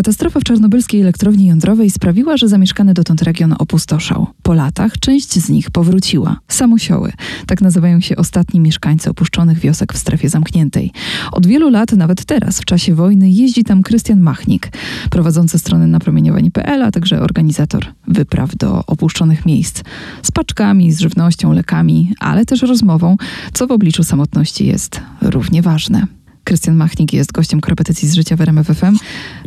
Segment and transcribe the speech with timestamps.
[0.00, 4.26] Katastrofa w czarnobylskiej elektrowni jądrowej sprawiła, że zamieszkany dotąd region opustoszał.
[4.42, 6.40] Po latach część z nich powróciła.
[6.48, 7.12] Samosioły,
[7.46, 10.92] tak nazywają się ostatni mieszkańcy opuszczonych wiosek w strefie zamkniętej.
[11.32, 14.72] Od wielu lat, nawet teraz, w czasie wojny, jeździ tam Krystian Machnik,
[15.10, 19.82] prowadzący stronę napromieniowanie.pl, a także organizator wypraw do opuszczonych miejsc.
[20.22, 23.16] Z paczkami, z żywnością, lekami, ale też rozmową,
[23.52, 26.19] co w obliczu samotności jest równie ważne.
[26.50, 28.96] Krystian Machnik jest gościem korepetycji z życia w RMF FM.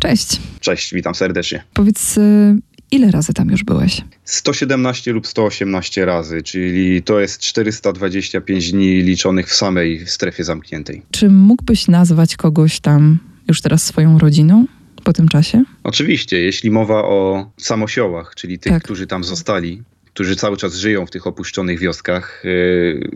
[0.02, 0.42] Cześć.
[0.60, 1.64] Cześć, witam serdecznie.
[1.74, 2.56] Powiedz, y,
[2.92, 4.02] ile razy tam już byłeś?
[4.24, 11.02] 117 lub 118 razy, czyli to jest 425 dni liczonych w samej strefie zamkniętej.
[11.12, 14.66] Czy mógłbyś nazwać kogoś tam już teraz swoją rodziną?
[15.04, 15.64] Po tym czasie?
[15.84, 18.84] Oczywiście, jeśli mowa o samosiołach, czyli tych, tak.
[18.84, 19.84] którzy tam zostali,
[20.14, 23.10] którzy cały czas żyją w tych opuszczonych wioskach, y,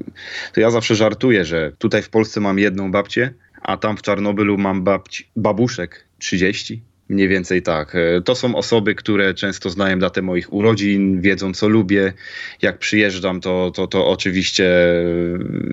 [0.53, 3.33] to ja zawsze żartuję, że tutaj w Polsce mam jedną babcię,
[3.67, 6.81] a tam w Czarnobylu mam babci, babuszek 30.
[7.09, 7.95] Mniej więcej tak.
[7.95, 12.13] E, to są osoby, które często znają datę moich urodzin, wiedzą co lubię.
[12.61, 14.69] Jak przyjeżdżam, to, to, to oczywiście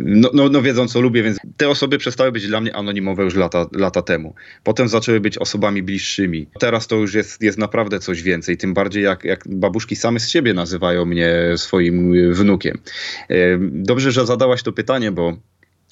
[0.04, 3.34] no, no, no wiedzą co lubię, więc te osoby przestały być dla mnie anonimowe już
[3.34, 4.34] lata, lata temu.
[4.64, 6.46] Potem zaczęły być osobami bliższymi.
[6.60, 10.28] Teraz to już jest, jest naprawdę coś więcej, tym bardziej jak, jak babuszki same z
[10.28, 12.78] siebie nazywają mnie swoim wnukiem.
[13.28, 15.36] E, dobrze, że zadałaś to pytanie, bo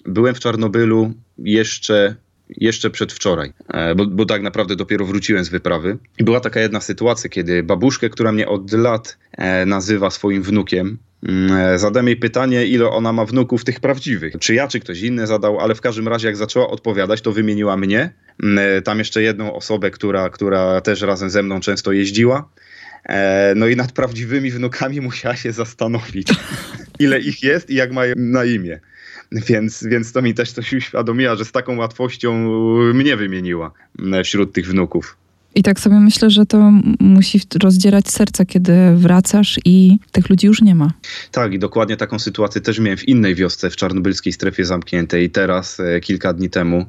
[0.05, 2.17] byłem w Czarnobylu jeszcze
[2.56, 5.98] jeszcze przedwczoraj, e, bo, bo tak naprawdę dopiero wróciłem z wyprawy.
[6.19, 10.98] I była taka jedna sytuacja, kiedy babuszkę, która mnie od lat e, nazywa swoim wnukiem,
[11.23, 14.34] mm, e, Zadałem jej pytanie, ile ona ma wnuków tych prawdziwych.
[14.41, 17.77] Czy ja, czy ktoś inny zadał, ale w każdym razie, jak zaczęła odpowiadać, to wymieniła
[17.77, 18.12] mnie.
[18.42, 22.48] Mm, tam jeszcze jedną osobę, która, która też razem ze mną często jeździła.
[23.56, 26.28] No i nad prawdziwymi wnukami musiała się zastanowić,
[26.98, 28.80] ile ich jest i jak mają na imię.
[29.33, 32.34] Więc, więc to mi też coś uświadomiła, że z taką łatwością
[32.94, 33.72] mnie wymieniła
[34.24, 35.16] wśród tych wnuków.
[35.55, 40.62] I tak sobie myślę, że to musi rozdzierać serce, kiedy wracasz i tych ludzi już
[40.62, 40.91] nie ma.
[41.30, 45.30] Tak, i dokładnie taką sytuację też miałem w innej wiosce w czarnobylskiej strefie zamkniętej.
[45.30, 46.86] Teraz, e, kilka dni temu,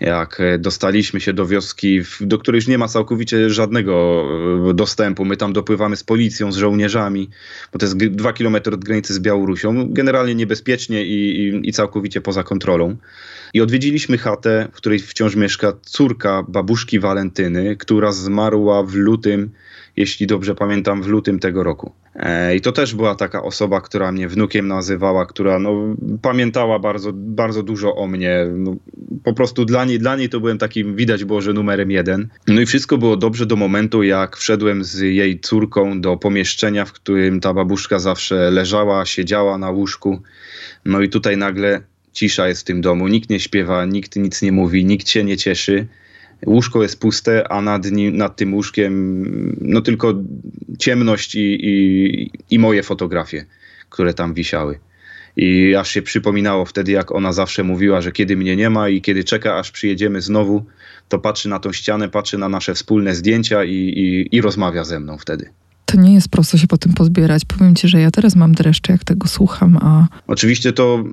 [0.00, 4.24] jak e, dostaliśmy się do wioski, do której już nie ma całkowicie żadnego
[4.70, 5.24] e, dostępu.
[5.24, 7.30] My tam dopływamy z policją, z żołnierzami,
[7.72, 9.92] bo to jest dwa kilometry od granicy z Białorusią.
[9.92, 12.96] Generalnie niebezpiecznie i, i, i całkowicie poza kontrolą.
[13.54, 19.50] I odwiedziliśmy chatę, w której wciąż mieszka córka babuszki Walentyny, która zmarła w lutym,
[19.98, 21.92] jeśli dobrze pamiętam, w lutym tego roku.
[22.14, 27.10] E, I to też była taka osoba, która mnie wnukiem nazywała, która no, pamiętała bardzo,
[27.14, 28.46] bardzo dużo o mnie.
[28.54, 28.76] No,
[29.24, 32.28] po prostu dla niej, dla niej to byłem takim, widać było, że numerem jeden.
[32.46, 36.92] No i wszystko było dobrze do momentu, jak wszedłem z jej córką do pomieszczenia, w
[36.92, 40.22] którym ta babuszka zawsze leżała, siedziała na łóżku.
[40.84, 41.82] No i tutaj nagle
[42.12, 45.36] cisza jest w tym domu, nikt nie śpiewa, nikt nic nie mówi, nikt się nie
[45.36, 45.86] cieszy.
[46.46, 49.24] Łóżko jest puste, a nad, nim, nad tym łóżkiem
[49.60, 50.14] no tylko
[50.78, 53.44] ciemność i, i, i moje fotografie,
[53.90, 54.78] które tam wisiały.
[55.36, 59.00] I aż się przypominało wtedy, jak ona zawsze mówiła, że kiedy mnie nie ma i
[59.00, 60.64] kiedy czeka, aż przyjedziemy znowu,
[61.08, 65.00] to patrzy na tą ścianę, patrzy na nasze wspólne zdjęcia i, i, i rozmawia ze
[65.00, 65.50] mną wtedy.
[65.88, 67.44] To nie jest prosto się po tym pozbierać.
[67.44, 70.06] Powiem ci, że ja teraz mam dreszcze, jak tego słucham, a...
[70.26, 71.04] Oczywiście to,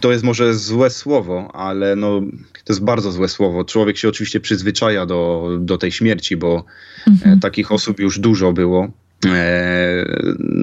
[0.00, 2.20] to jest może złe słowo, ale no,
[2.64, 3.64] to jest bardzo złe słowo.
[3.64, 6.64] Człowiek się oczywiście przyzwyczaja do, do tej śmierci, bo
[7.06, 7.38] mhm.
[7.38, 8.88] E, takich osób już dużo było.
[9.26, 10.04] E,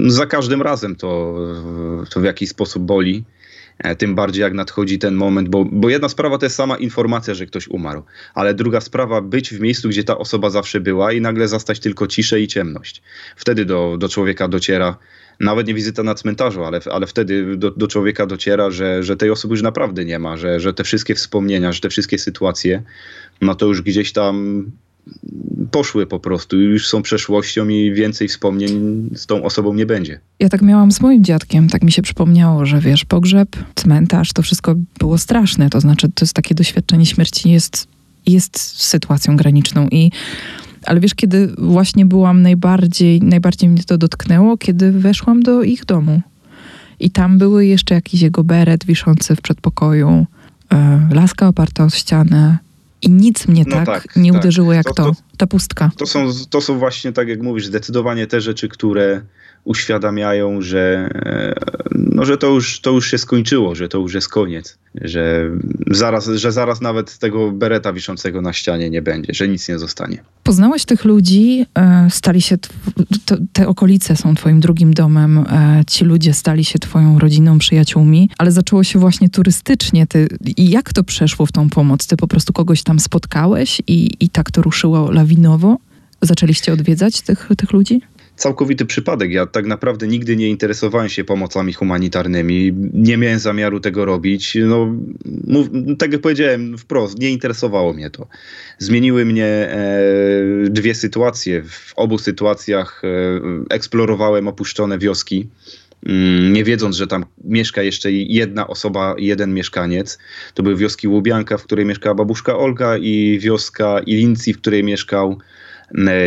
[0.07, 1.35] za każdym razem to,
[2.09, 3.23] to w jakiś sposób boli.
[3.80, 7.34] E, tym bardziej jak nadchodzi ten moment, bo, bo jedna sprawa to jest sama informacja,
[7.34, 11.22] że ktoś umarł, ale druga sprawa być w miejscu, gdzie ta osoba zawsze była i
[11.22, 13.02] nagle zastać tylko ciszę i ciemność.
[13.36, 14.98] Wtedy do, do człowieka dociera,
[15.40, 19.30] nawet nie wizyta na cmentarzu, ale, ale wtedy do, do człowieka dociera, że, że tej
[19.30, 22.84] osoby już naprawdę nie ma, że, że te wszystkie wspomnienia, że te wszystkie sytuacje,
[23.42, 24.66] no to już gdzieś tam
[25.72, 28.72] poszły po prostu, już są przeszłością i więcej wspomnień
[29.16, 30.19] z tą osobą nie będzie.
[30.40, 34.41] Ja tak miałam z moim dziadkiem, tak mi się przypomniało, że wiesz, pogrzeb, cmentarz, to
[34.41, 37.88] wszystko było straszne, to znaczy to jest takie doświadczenie śmierci jest,
[38.25, 40.12] jest sytuacją graniczną i
[40.85, 46.22] ale wiesz, kiedy właśnie byłam najbardziej, najbardziej mnie to dotknęło, kiedy weszłam do ich domu.
[46.99, 50.26] I tam były jeszcze jakiś jego beret wiszący w przedpokoju,
[50.73, 52.58] e, laska oparta o ścianę,
[53.02, 54.41] i nic mnie no tak, tak, nie tak.
[54.41, 55.91] uderzyło jak to, to, ta pustka.
[55.97, 59.22] To są, to są właśnie, tak jak mówisz, zdecydowanie te rzeczy, które
[59.67, 61.53] uświadamiają, że, e,
[61.96, 65.49] no, że to, już, to już się skończyło, że to już jest koniec, że
[65.87, 70.17] zaraz, że zaraz nawet tego bereta wiszącego na ścianie nie będzie, że nic nie zostanie.
[70.43, 72.58] Poznałeś tych ludzi, e, stali się,
[73.53, 78.52] te okolice są twoim drugim domem, e, ci ludzie stali się twoją rodziną, przyjaciółmi, ale
[78.52, 80.08] zaczęło się właśnie turystycznie.
[80.08, 80.28] Ty,
[80.58, 82.08] jak to przeszło w tą pomoc?
[82.08, 85.78] Ty po prostu kogoś tam spotkałeś i, i tak to ruszyło lawinowo?
[86.22, 88.02] zaczęliście odwiedzać tych, tych ludzi?
[88.37, 89.31] Całkowity przypadek.
[89.31, 92.73] Ja tak naprawdę nigdy nie interesowałem się pomocami humanitarnymi.
[92.93, 94.57] Nie miałem zamiaru tego robić.
[94.66, 94.95] No,
[95.47, 95.67] mów,
[95.99, 98.28] tak jak powiedziałem wprost, nie interesowało mnie to.
[98.79, 99.79] Zmieniły mnie e,
[100.69, 101.63] dwie sytuacje.
[101.63, 103.07] W obu sytuacjach e,
[103.69, 105.47] eksplorowałem opuszczone wioski
[106.05, 110.17] mm, nie wiedząc, że tam mieszka jeszcze jedna osoba, jeden mieszkaniec.
[110.53, 115.39] To były wioski Łubianka, w której mieszkała babuszka Olga i wioska Ilinci, w której mieszkał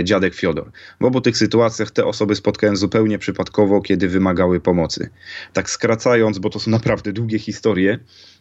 [0.04, 0.70] dziadek Fiodor.
[1.00, 5.10] W obu tych sytuacjach te osoby spotkałem zupełnie przypadkowo, kiedy wymagały pomocy.
[5.52, 7.98] Tak skracając, bo to są naprawdę długie historie,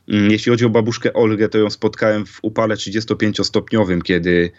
[0.07, 4.51] jeśli chodzi o babuszkę Olgę, to ją spotkałem w upale 35-stopniowym, kiedy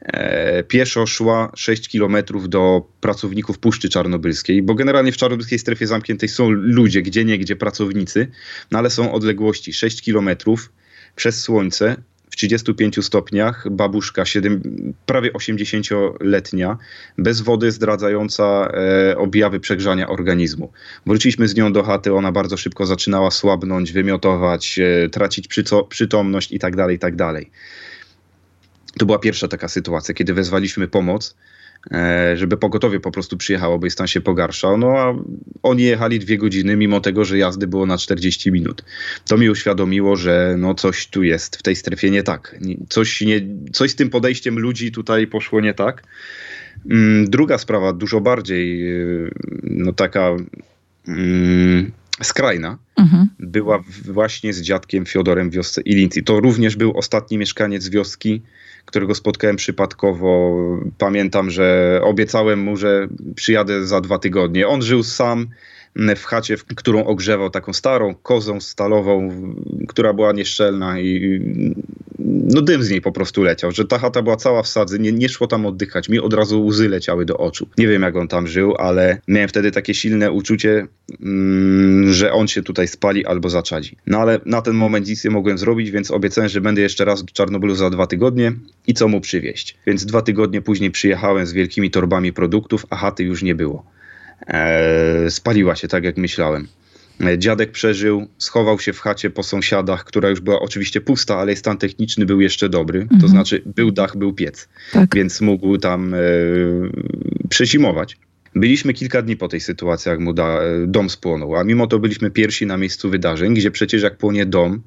[0.00, 6.28] e, pieszo szła 6 kilometrów do pracowników Puszczy Czarnobylskiej, bo generalnie w czarnobylskiej strefie zamkniętej
[6.28, 8.30] są ludzie, gdzie nie, gdzie pracownicy,
[8.70, 10.72] no ale są odległości 6 kilometrów
[11.16, 11.96] przez słońce,
[12.30, 14.62] w 35 stopniach, babuszka 7,
[15.06, 16.78] prawie 80-letnia,
[17.18, 18.68] bez wody zdradzająca
[19.10, 20.72] e, objawy przegrzania organizmu.
[21.06, 25.48] Wróciliśmy z nią do chaty, ona bardzo szybko zaczynała słabnąć, wymiotować, e, tracić
[25.88, 27.32] przytomność itd., tak itd.
[27.34, 27.44] Tak
[28.98, 31.36] to była pierwsza taka sytuacja, kiedy wezwaliśmy pomoc.
[31.90, 34.78] E, żeby pogotowie po prostu przyjechało, bo stan się pogarszał.
[34.78, 35.14] No a
[35.62, 38.84] oni jechali dwie godziny, mimo tego, że jazdy było na 40 minut.
[39.28, 42.58] To mi uświadomiło, że no coś tu jest w tej strefie nie tak.
[42.88, 43.40] Coś, nie,
[43.72, 46.02] coś z tym podejściem ludzi tutaj poszło nie tak.
[46.90, 49.30] Mm, druga sprawa, dużo bardziej e,
[49.62, 50.30] no taka
[51.08, 51.92] mm,
[52.22, 53.28] skrajna, mhm.
[53.38, 56.24] była właśnie z dziadkiem Fiodorem w wiosce Ilinci.
[56.24, 58.42] To również był ostatni mieszkaniec wioski,
[58.86, 60.56] którego spotkałem przypadkowo.
[60.98, 64.68] Pamiętam, że obiecałem mu, że przyjadę za dwa tygodnie.
[64.68, 65.46] On żył sam
[66.16, 69.30] w chacie, którą ogrzewał taką starą kozą stalową,
[69.88, 71.40] która była nieszczelna i
[72.26, 75.12] no dym z niej po prostu leciał, że ta chata była cała w sadzy, nie,
[75.12, 77.68] nie szło tam oddychać, mi od razu łzy leciały do oczu.
[77.78, 80.86] Nie wiem jak on tam żył, ale miałem wtedy takie silne uczucie,
[81.20, 83.96] mm, że on się tutaj spali albo zaczadzi.
[84.06, 87.22] No ale na ten moment nic nie mogłem zrobić, więc obiecałem, że będę jeszcze raz
[87.22, 88.52] w Czarnobylu za dwa tygodnie
[88.86, 89.76] i co mu przywieźć.
[89.86, 93.95] Więc dwa tygodnie później przyjechałem z wielkimi torbami produktów, a chaty już nie było.
[94.46, 96.68] Eee, spaliła się tak jak myślałem.
[97.20, 101.56] E, dziadek przeżył, schował się w chacie po sąsiadach, która już była oczywiście pusta, ale
[101.56, 103.00] stan techniczny był jeszcze dobry.
[103.00, 103.20] Mhm.
[103.20, 105.14] To znaczy był dach, był piec, tak.
[105.14, 106.18] więc mógł tam e,
[107.48, 108.16] przezimować.
[108.54, 111.98] Byliśmy kilka dni po tej sytuacji, jak mu da, e, dom spłonął, a mimo to
[111.98, 114.82] byliśmy pierwsi na miejscu wydarzeń, gdzie przecież jak płonie dom,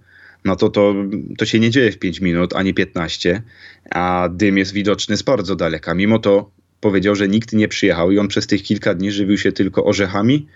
[0.46, 0.96] no to, to
[1.38, 3.42] to się nie dzieje w 5 minut, ani 15,
[3.92, 5.94] a dym jest widoczny z bardzo daleka.
[5.94, 9.52] Mimo to powiedział, że nikt nie przyjechał i on przez tych kilka dni żywił się
[9.52, 10.48] tylko orzechami,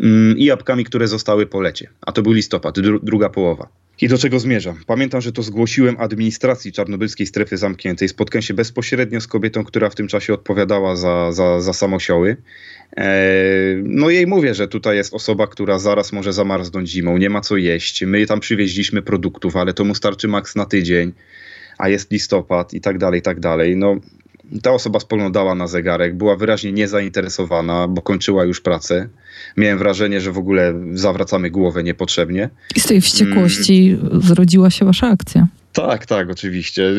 [0.00, 1.88] Mm, i jabłkami, które zostały po lecie.
[2.00, 3.68] A to był listopad, dru druga połowa.
[4.00, 4.76] I do czego zmierzam?
[4.86, 8.08] Pamiętam, że to zgłosiłem administracji czarnobylskiej strefy zamkniętej.
[8.08, 12.36] Spotkałem się bezpośrednio z kobietą, która w tym czasie odpowiadała za, za, za samosioły.
[12.96, 17.40] Eee, no jej mówię, że tutaj jest osoba, która zaraz może zamarznąć zimą, nie ma
[17.40, 18.02] co jeść.
[18.02, 21.12] My tam przywieźliśmy produktów, ale to mu starczy maks na tydzień,
[21.78, 23.76] a jest listopad i tak dalej, i tak dalej.
[23.76, 23.96] No
[24.62, 29.08] ta osoba spoglądała na zegarek, była wyraźnie niezainteresowana, bo kończyła już pracę.
[29.56, 32.50] Miałem wrażenie, że w ogóle zawracamy głowę niepotrzebnie.
[32.76, 34.22] I z tej wściekłości mm.
[34.22, 35.46] zrodziła się wasza akcja.
[35.72, 36.94] Tak, tak, oczywiście.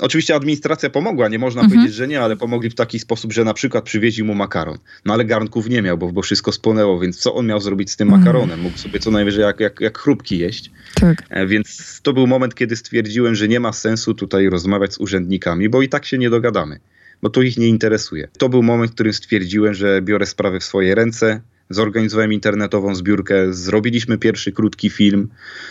[0.00, 1.78] Oczywiście administracja pomogła, nie można mhm.
[1.78, 4.78] powiedzieć, że nie, ale pomogli w taki sposób, że na przykład przywieźli mu makaron.
[5.04, 7.96] No ale garnków nie miał, bo, bo wszystko spłonęło, więc co on miał zrobić z
[7.96, 8.20] tym mhm.
[8.20, 8.60] makaronem?
[8.60, 10.70] Mógł sobie co najwyżej jak, jak, jak chrupki jeść.
[10.94, 11.22] Tak.
[11.30, 15.68] E, więc to był moment, kiedy stwierdziłem, że nie ma sensu tutaj rozmawiać z urzędnikami,
[15.68, 16.80] bo i tak się nie dogadamy,
[17.22, 18.28] bo to ich nie interesuje.
[18.38, 23.52] To był moment, w którym stwierdziłem, że biorę sprawy w swoje ręce, zorganizowałem internetową zbiórkę,
[23.52, 25.28] zrobiliśmy pierwszy krótki film.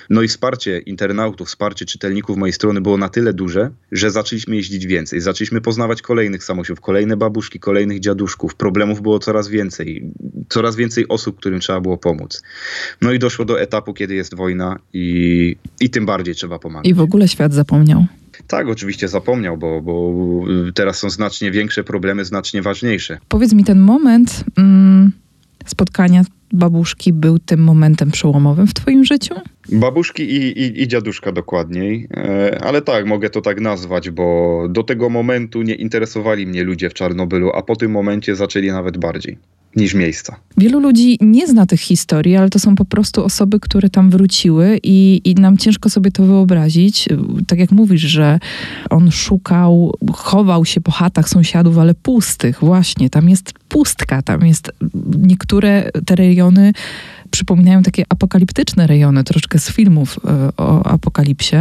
[0.10, 4.86] No i wsparcie internautów, wsparcie czytelników mojej strony było na tyle duże, że zaczęliśmy jeździć
[4.86, 5.22] więcej.
[5.22, 8.56] Zaczęliśmy poznawać kolejnych samosiów, kolejne babuszki, kolejnych dziaduszków.
[8.56, 10.12] Problemów było coraz więcej.
[10.50, 12.44] Coraz więcej osób, którym trzeba było pomóc.
[13.02, 16.88] No i doszło do etapu, kiedy jest wojna i, i tym bardziej trzeba pomagać.
[16.88, 18.06] I w ogóle świat zapomniał.
[18.48, 20.14] Tak, oczywiście zapomniał, bo, bo
[20.74, 23.18] teraz są znacznie większe problemy, znacznie ważniejsze.
[23.28, 24.44] Powiedz mi ten moment.
[24.58, 25.12] Mm
[25.68, 29.36] spotkania babuszki był tym momentem przełomowym w Twoim życiu?
[29.72, 34.84] Babuszki i, i, i dziaduszka dokładniej, e, ale tak, mogę to tak nazwać, bo do
[34.84, 39.38] tego momentu nie interesowali mnie ludzie w Czarnobylu, a po tym momencie zaczęli nawet bardziej
[39.76, 40.36] niż miejsca.
[40.58, 44.80] Wielu ludzi nie zna tych historii, ale to są po prostu osoby, które tam wróciły
[44.84, 47.10] i, i nam ciężko sobie to wyobrazić.
[47.48, 48.40] Tak jak mówisz, że
[48.90, 52.60] on szukał, chował się po chatach sąsiadów, ale pustych.
[52.60, 54.72] Właśnie, tam jest pustka, tam jest
[55.18, 56.74] niektóre te rejony
[57.32, 61.56] przypominają takie apokaliptyczne rejony, troszkę z filmów e, o apokalipsie.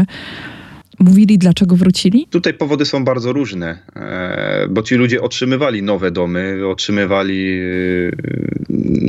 [0.99, 2.27] Mówili, dlaczego wrócili?
[2.31, 7.61] Tutaj powody są bardzo różne, e, bo ci ludzie otrzymywali nowe domy, otrzymywali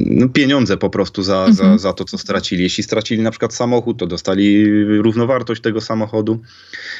[0.09, 1.55] no, pieniądze po prostu za, mhm.
[1.55, 2.63] za, za to, co stracili.
[2.63, 4.65] Jeśli stracili na przykład samochód, to dostali
[5.01, 6.41] równowartość tego samochodu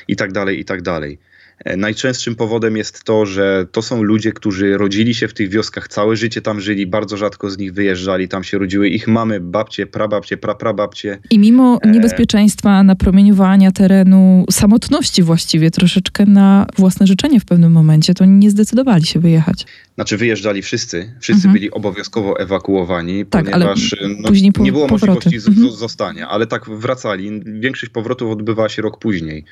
[0.08, 1.18] i tak dalej, i tak dalej.
[1.66, 5.88] E, najczęstszym powodem jest to, że to są ludzie, którzy rodzili się w tych wioskach,
[5.88, 9.88] całe życie tam żyli, bardzo rzadko z nich wyjeżdżali, tam się rodziły ich mamy, babcie,
[9.88, 11.20] prababcie, praprababcie.
[11.30, 18.14] I mimo e, niebezpieczeństwa, napromieniowania terenu, samotności właściwie troszeczkę na własne życzenie w pewnym momencie,
[18.14, 19.66] to nie zdecydowali się wyjechać.
[19.98, 21.54] Znaczy wyjeżdżali wszyscy, wszyscy mhm.
[21.54, 25.26] byli obowiązkowo ewakuowani, tak, ponieważ no, po, nie było powroty.
[25.26, 25.72] możliwości mhm.
[25.72, 27.42] zostania, ale tak wracali.
[27.46, 29.46] Większość powrotów odbywała się rok później.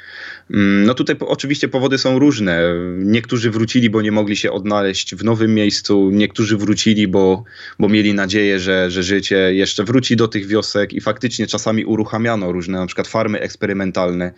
[0.52, 2.62] Mm, no tutaj oczywiście powody są różne.
[2.98, 7.44] Niektórzy wrócili, bo nie mogli się odnaleźć w nowym miejscu, niektórzy wrócili, bo,
[7.80, 12.52] bo mieli nadzieję, że, że życie jeszcze wróci do tych wiosek i faktycznie czasami uruchamiano
[12.52, 14.34] różne na przykład farmy eksperymentalne.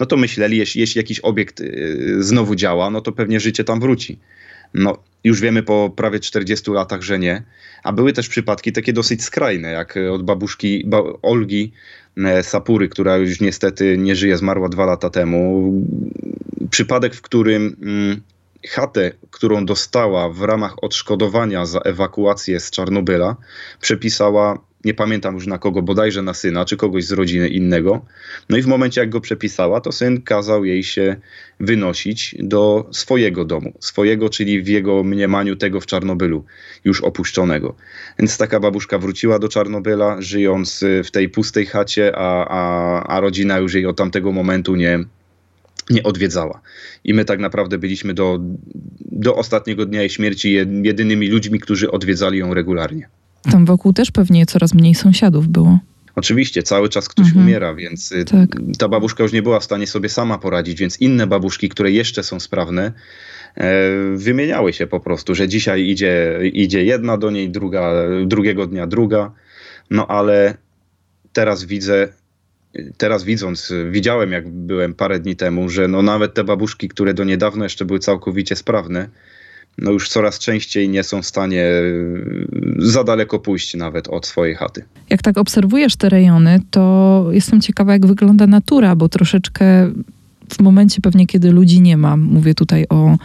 [0.00, 3.80] No to myśleli, jeśli, jeśli jakiś obiekt y, znowu działa, no to pewnie życie tam
[3.80, 4.18] wróci.
[4.74, 7.42] No, już wiemy po prawie 40 latach, że nie.
[7.82, 11.72] A były też przypadki takie dosyć skrajne, jak od babuszki ba Olgi
[12.16, 15.72] e, Sapury, która już niestety nie żyje, zmarła dwa lata temu.
[16.70, 18.20] Przypadek, w którym mm,
[18.68, 23.36] chatę, którą dostała w ramach odszkodowania za ewakuację z Czarnobyla,
[23.80, 28.04] przepisała nie pamiętam już na kogo, bodajże na syna, czy kogoś z rodziny innego.
[28.48, 31.16] No i w momencie, jak go przepisała, to syn kazał jej się
[31.60, 33.72] wynosić do swojego domu.
[33.80, 36.44] Swojego, czyli w jego mniemaniu tego w Czarnobylu,
[36.84, 37.74] już opuszczonego.
[38.18, 43.58] Więc taka babuszka wróciła do Czarnobyla, żyjąc w tej pustej chacie, a, a, a rodzina
[43.58, 44.98] już jej od tamtego momentu nie,
[45.90, 46.60] nie odwiedzała.
[47.04, 48.40] I my tak naprawdę byliśmy do,
[49.00, 50.52] do ostatniego dnia jej śmierci
[50.82, 53.08] jedynymi ludźmi, którzy odwiedzali ją regularnie.
[53.50, 55.78] Tam wokół też pewnie coraz mniej sąsiadów było.
[56.16, 57.46] Oczywiście, cały czas ktoś mhm.
[57.46, 58.48] umiera, więc y, tak.
[58.78, 62.22] ta babuszka już nie była w stanie sobie sama poradzić, więc inne babuszki, które jeszcze
[62.22, 62.92] są sprawne,
[63.54, 63.72] e,
[64.14, 67.92] wymieniały się po prostu, że dzisiaj idzie, idzie jedna do niej, druga,
[68.26, 69.32] drugiego dnia druga.
[69.90, 70.54] No ale
[71.32, 72.08] teraz widzę,
[72.96, 77.24] teraz widząc, widziałem jak byłem parę dni temu, że no nawet te babuszki, które do
[77.24, 79.08] niedawna jeszcze były całkowicie sprawne,
[79.78, 82.46] no już coraz częściej nie są w stanie y,
[82.78, 84.84] za daleko pójść nawet od swojej chaty.
[85.10, 89.90] Jak tak obserwujesz te rejony, to jestem ciekawa, jak wygląda natura, bo troszeczkę
[90.52, 93.16] w momencie pewnie, kiedy ludzi nie ma, mówię tutaj o,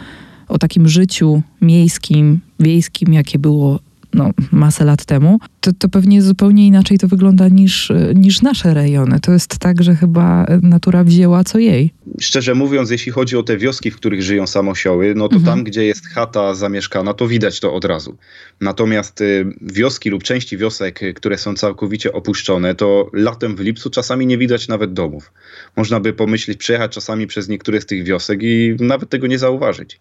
[0.48, 3.80] o takim życiu miejskim, wiejskim, jakie było
[4.22, 9.20] no, masę lat temu, to, to pewnie zupełnie inaczej to wygląda niż, niż nasze rejony.
[9.20, 11.90] To jest tak, że chyba natura wzięła co jej.
[12.20, 15.56] Szczerze mówiąc, jeśli chodzi o te wioski, w których żyją samosioły, no to mhm.
[15.56, 18.16] tam, gdzie jest chata zamieszkana, to widać to od razu.
[18.60, 23.90] Natomiast y, wioski lub części wiosek, y, które są całkowicie opuszczone, to latem w lipcu
[23.90, 25.32] czasami nie widać nawet domów.
[25.76, 30.00] Można by pomyśleć, przejechać czasami przez niektóre z tych wiosek i nawet tego nie zauważyć.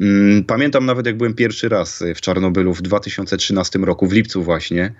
[0.00, 4.92] Mm, pamiętam nawet, jak byłem pierwszy raz w Czarnobylu w 2013 roku, w lipcu właśnie,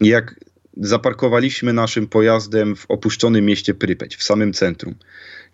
[0.00, 0.34] jak
[0.76, 4.94] zaparkowaliśmy naszym pojazdem w opuszczonym mieście Prypeć, w samym centrum.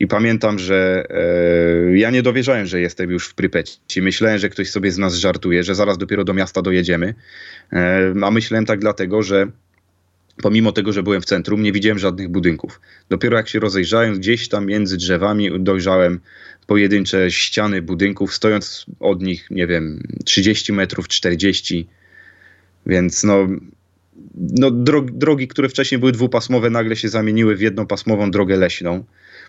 [0.01, 4.03] I pamiętam, że e, ja nie dowierzałem, że jestem już w Prypeci.
[4.03, 7.15] Myślałem, że ktoś sobie z nas żartuje, że zaraz dopiero do miasta dojedziemy.
[7.73, 9.47] E, a myślałem tak dlatego, że
[10.43, 12.81] pomimo tego, że byłem w centrum, nie widziałem żadnych budynków.
[13.09, 16.21] Dopiero jak się rozejrzałem, gdzieś tam między drzewami dojrzałem
[16.67, 21.87] pojedyncze ściany budynków, stojąc od nich, nie wiem, 30 metrów, 40.
[22.87, 23.47] Więc no,
[24.35, 29.05] no drogi, drogi, które wcześniej były dwupasmowe, nagle się zamieniły w jednopasmową drogę leśną.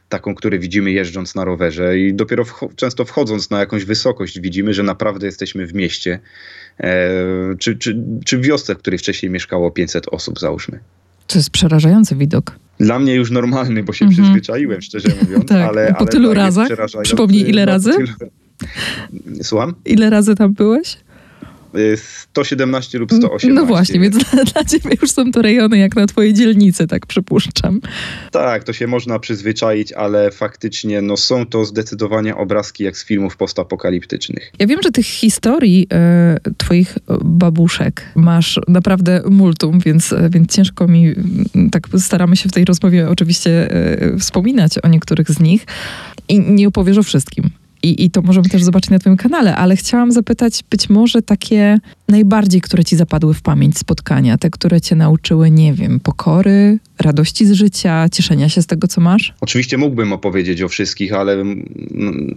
[0.10, 2.46] Taką, którą widzimy jeżdżąc na rowerze, i dopiero
[2.76, 6.20] często wchodząc na jakąś wysokość, widzimy, że naprawdę jesteśmy w mieście,
[6.80, 7.10] e,
[7.60, 10.80] czy, czy, czy w wiosce, w której wcześniej mieszkało 500 osób, załóżmy.
[11.28, 12.60] To jest przerażający widok.
[12.80, 14.22] Dla mnie już normalny, bo się mm -hmm.
[14.22, 15.46] przyzwyczaiłem, szczerze mówiąc.
[15.46, 16.68] tak, ale, po ale tylu tak razach?
[17.04, 17.92] Przypomnij, ile no, razy?
[19.42, 19.74] Słucham?
[19.86, 20.98] Ile razy tam byłeś?
[22.32, 23.48] 117 lub 118.
[23.54, 27.06] No właśnie, więc dla, dla ciebie już są to rejony jak na twojej dzielnicy, tak
[27.06, 27.82] przypuszczam.
[28.32, 33.38] Tak, to się można przyzwyczaić, ale faktycznie no, są to zdecydowanie obrazki jak z filmów
[33.38, 34.52] postapokaliptycznych.
[34.60, 41.14] Ja wiem, że tych historii e, twoich babuszek masz naprawdę multum, więc, więc ciężko mi,
[41.72, 45.66] tak staramy się w tej rozmowie oczywiście e, wspominać o niektórych z nich
[46.30, 47.50] i nie opowiesz o wszystkim
[47.84, 51.80] i, i to możemy też zobaczyć na Twoim kanale, ale chciałam zapytać być może takie
[52.08, 57.46] najbardziej, które Ci zapadły w pamięć spotkania, te, które Cię nauczyły, nie wiem, pokory, radości
[57.46, 59.34] z życia, cieszenia się z tego, co masz?
[59.42, 61.44] Oczywiście mógłbym opowiedzieć o wszystkich, ale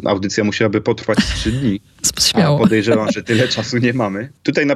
[0.04, 1.80] audycja musiałaby potrwać trzy dni.
[2.30, 2.56] Śmiało.
[2.56, 4.28] A podejrzewam, że tyle czasu nie mamy.
[4.42, 4.66] Tutaj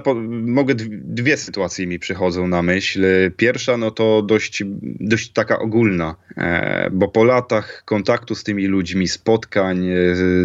[0.45, 0.75] mogę
[1.05, 3.05] dwie sytuacje mi przychodzą na myśl.
[3.37, 4.63] Pierwsza, no to dość,
[5.01, 9.95] dość taka ogólna, e, bo po latach kontaktu z tymi ludźmi, spotkań, e,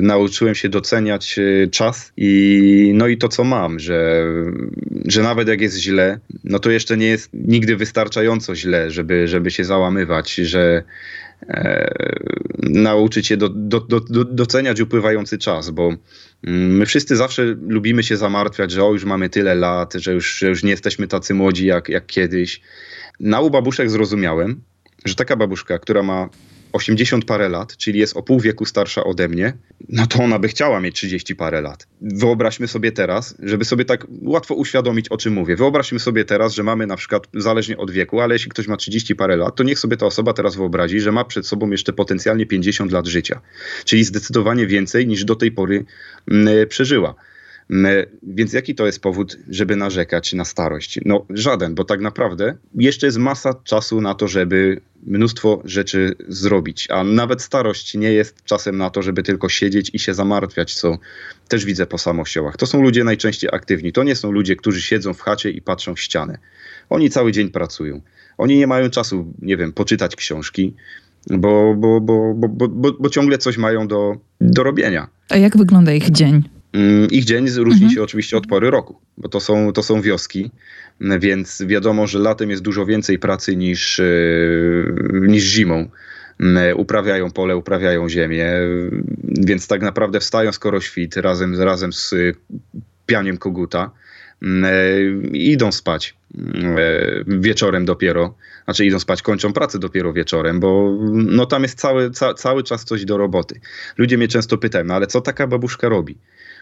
[0.01, 4.25] nauczyłem się doceniać e, czas i no i to, co mam, że,
[5.05, 9.51] że nawet jak jest źle, no to jeszcze nie jest nigdy wystarczająco źle, żeby, żeby
[9.51, 10.83] się załamywać, że
[11.48, 11.93] e,
[12.59, 15.93] nauczyć się do, do, do, doceniać upływający czas, bo
[16.43, 20.38] mm, my wszyscy zawsze lubimy się zamartwiać, że o, już mamy tyle lat, że już,
[20.38, 22.62] że już nie jesteśmy tacy młodzi jak, jak kiedyś.
[23.19, 24.62] Na u babuszek zrozumiałem,
[25.05, 26.29] że taka babuszka, która ma
[26.73, 29.53] 80 parę lat, czyli jest o pół wieku starsza ode mnie,
[29.89, 31.88] no to ona by chciała mieć 30 parę lat.
[32.01, 35.55] Wyobraźmy sobie teraz, żeby sobie tak łatwo uświadomić, o czym mówię.
[35.55, 39.15] Wyobraźmy sobie teraz, że mamy na przykład, zależnie od wieku, ale jeśli ktoś ma 30
[39.15, 42.45] parę lat, to niech sobie ta osoba teraz wyobrazi, że ma przed sobą jeszcze potencjalnie
[42.45, 43.41] 50 lat życia.
[43.85, 45.85] Czyli zdecydowanie więcej niż do tej pory
[46.31, 47.15] mm, przeżyła.
[48.23, 50.99] Więc jaki to jest powód, żeby narzekać na starość?
[51.05, 56.88] No żaden, bo tak naprawdę jeszcze jest masa czasu na to, żeby mnóstwo rzeczy zrobić,
[56.91, 60.97] a nawet starość nie jest czasem na to, żeby tylko siedzieć i się zamartwiać, co
[61.47, 62.57] też widzę po samościołach.
[62.57, 63.91] To są ludzie najczęściej aktywni.
[63.91, 66.38] To nie są ludzie, którzy siedzą w chacie i patrzą w ścianę.
[66.89, 68.01] Oni cały dzień pracują.
[68.38, 70.75] Oni nie mają czasu, nie wiem, poczytać książki,
[71.27, 75.07] bo, bo, bo, bo, bo, bo ciągle coś mają do, do robienia.
[75.29, 76.59] A jak wygląda ich dzień?
[76.73, 77.91] Mm, ich dzień różni mhm.
[77.91, 80.51] się oczywiście od pory roku, bo to są, to są wioski,
[81.19, 84.03] więc wiadomo, że latem jest dużo więcej pracy niż, e,
[85.11, 85.89] niż zimą.
[86.39, 88.47] Mm, uprawiają pole, uprawiają ziemię,
[89.23, 92.15] więc tak naprawdę wstają skoro świt razem, razem z
[93.05, 93.91] pianiem koguta
[94.41, 98.35] mm, e, i idą spać e, wieczorem dopiero.
[98.65, 102.85] Znaczy idą spać, kończą pracę dopiero wieczorem, bo no tam jest cały, ca, cały czas
[102.85, 103.59] coś do roboty.
[103.97, 106.17] Ludzie mnie często pytają, no ale co taka babuszka robi?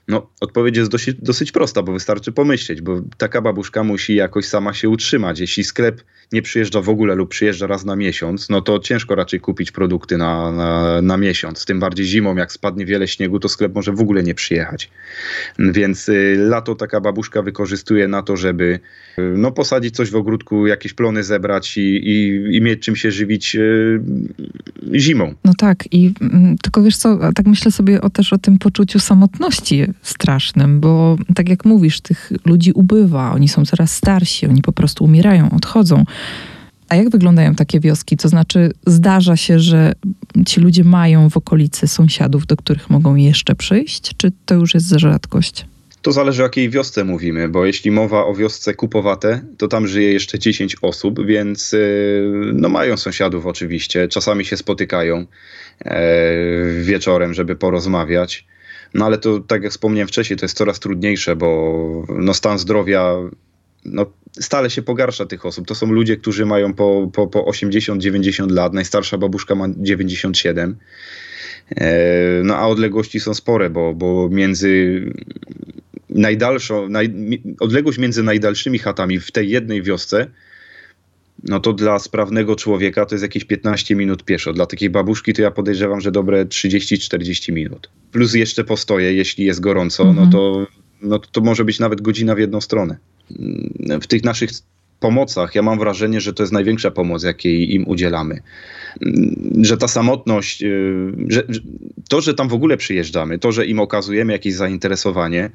[0.07, 4.73] No, odpowiedź jest dosyć, dosyć prosta, bo wystarczy pomyśleć, bo taka babuszka musi jakoś sama
[4.73, 5.39] się utrzymać.
[5.39, 9.39] Jeśli sklep nie przyjeżdża w ogóle lub przyjeżdża raz na miesiąc, no to ciężko raczej
[9.39, 11.65] kupić produkty na, na, na miesiąc.
[11.65, 14.91] Tym bardziej zimą, jak spadnie wiele śniegu, to sklep może w ogóle nie przyjechać.
[15.59, 18.79] Więc y, lato taka babuszka wykorzystuje na to, żeby
[19.19, 23.11] y, no, posadzić coś w ogródku, jakieś plony zebrać i, i, i mieć czym się
[23.11, 24.01] żywić y,
[24.95, 25.33] zimą.
[25.45, 28.99] No tak, i mm, tylko wiesz co, tak myślę sobie o, też o tym poczuciu
[28.99, 34.71] samotności strasznym, bo tak jak mówisz, tych ludzi ubywa, oni są coraz starsi, oni po
[34.71, 36.03] prostu umierają, odchodzą.
[36.89, 38.17] A jak wyglądają takie wioski?
[38.17, 39.93] To znaczy, zdarza się, że
[40.45, 44.87] ci ludzie mają w okolicy sąsiadów, do których mogą jeszcze przyjść, czy to już jest
[44.87, 45.65] za rzadkość?
[46.01, 50.13] To zależy o jakiej wiosce mówimy, bo jeśli mowa o wiosce Kupowate, to tam żyje
[50.13, 55.25] jeszcze 10 osób, więc y, no mają sąsiadów oczywiście, czasami się spotykają
[55.85, 56.01] e,
[56.81, 58.45] wieczorem, żeby porozmawiać.
[58.93, 63.15] No ale to, tak jak wspomniałem wcześniej, to jest coraz trudniejsze, bo no, stan zdrowia
[63.85, 64.05] no,
[64.39, 65.67] stale się pogarsza tych osób.
[65.67, 68.73] To są ludzie, którzy mają po, po, po 80-90 lat.
[68.73, 70.77] Najstarsza babuszka ma 97.
[71.77, 75.01] E, no a odległości są spore, bo, bo między
[76.09, 77.13] najdalszą, naj,
[77.59, 80.27] odległość między najdalszymi chatami w tej jednej wiosce
[81.43, 84.53] no to dla sprawnego człowieka to jest jakieś 15 minut pieszo.
[84.53, 87.89] Dla takiej babuszki to ja podejrzewam, że dobre 30-40 minut.
[88.11, 90.29] Plus jeszcze postoje, jeśli jest gorąco, no mhm.
[90.29, 90.67] no, to,
[91.01, 92.97] no to może być nawet godzina w jedną stronę.
[94.01, 94.49] W tych naszych
[94.99, 98.41] pomocach ja mam wrażenie, że to jest największa pomoc, jakiej im udzielamy.
[99.61, 101.43] Że ta samotność, y, że,
[102.09, 105.49] to, że tam w ogóle przyjeżdżamy, to, że im okazujemy jakieś zainteresowanie,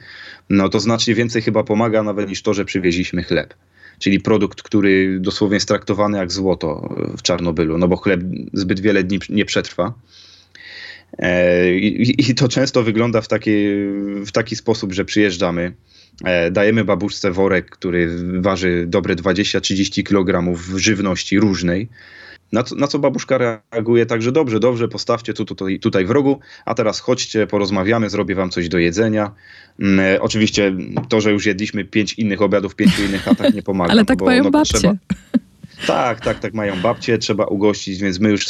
[0.51, 3.55] no to znacznie więcej chyba pomaga nawet niż to, że przywieźliśmy chleb
[3.99, 8.21] czyli produkt, który dosłownie jest traktowany jak złoto w Czarnobylu, no bo chleb
[8.53, 9.95] zbyt wiele dni nie przetrwa.
[11.19, 13.51] E, I, to często wygląda w taki,
[14.27, 15.73] w taki sposób, że przyjeżdżamy,
[16.25, 21.89] e, dajemy babuszce worek, który waży dobre 20-30 kg żywności różnej,
[22.53, 26.11] na co, na co babuszka reaguje tak, że dobrze, dobrze, postawcie tu, tutaj, tutaj w
[26.11, 29.31] rogu, a teraz chodźcie, porozmawiamy, zrobię wam coś do jedzenia.
[29.81, 30.77] Mm, oczywiście
[31.09, 33.93] to, że już jedliśmy pięć innych obiadów w pięciu innych chatach nie pomaga.
[33.93, 34.79] Ale tak bo, mają no, babcie.
[34.79, 34.95] Trzeba,
[35.87, 38.47] tak, tak, tak mają babcie, trzeba ugościć, więc my już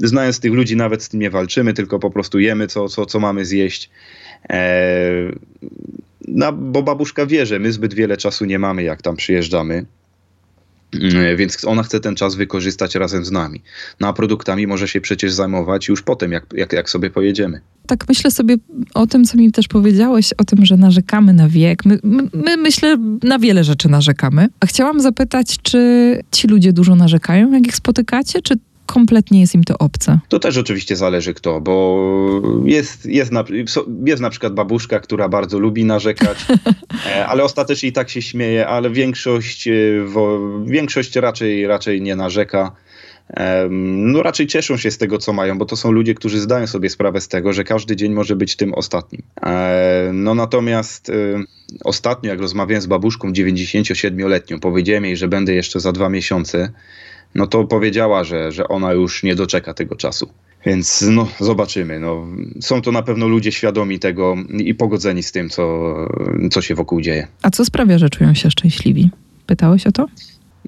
[0.00, 3.20] znając tych ludzi nawet z tym nie walczymy, tylko po prostu jemy co, co, co
[3.20, 3.90] mamy zjeść.
[4.48, 5.32] Eee,
[6.28, 9.84] no, bo babuszka wie, że my zbyt wiele czasu nie mamy, jak tam przyjeżdżamy.
[10.94, 13.62] Mm, więc ona chce ten czas wykorzystać razem z nami.
[14.00, 17.60] No a produktami może się przecież zajmować już potem, jak, jak, jak sobie pojedziemy.
[17.86, 18.56] Tak myślę sobie
[18.94, 21.84] o tym, co mi też powiedziałeś, o tym, że narzekamy na wiek.
[21.84, 24.48] My, my, my myślę, na wiele rzeczy narzekamy.
[24.60, 25.80] A chciałam zapytać, czy
[26.32, 28.54] ci ludzie dużo narzekają, jak ich spotykacie, czy
[28.90, 30.18] kompletnie jest im to obce.
[30.28, 32.00] To też oczywiście zależy kto, bo
[32.64, 33.44] jest, jest, na,
[34.04, 36.38] jest na przykład babuszka, która bardzo lubi narzekać,
[37.06, 39.72] e, ale ostatecznie i tak się śmieje, ale większość, e,
[40.64, 42.72] większość raczej, raczej nie narzeka.
[43.70, 46.90] No raczej cieszą się z tego, co mają, bo to są ludzie, którzy zdają sobie
[46.90, 49.22] sprawę z tego, że każdy dzień może być tym ostatnim.
[49.42, 51.12] E, no natomiast
[51.84, 56.72] ostatnio, jak rozmawiałem z babuszką 97-letnią, powiedziałem jej, że będę jeszcze za dwa miesiące,
[57.34, 60.30] no to powiedziała, że, że ona już nie doczeka tego czasu.
[60.66, 62.00] Więc no, zobaczymy.
[62.00, 62.26] No,
[62.60, 65.94] są to na pewno ludzie świadomi tego i pogodzeni z tym, co,
[66.50, 67.26] co się wokół dzieje.
[67.42, 69.10] A co sprawia, że czują się szczęśliwi?
[69.46, 70.06] Pytałeś o to?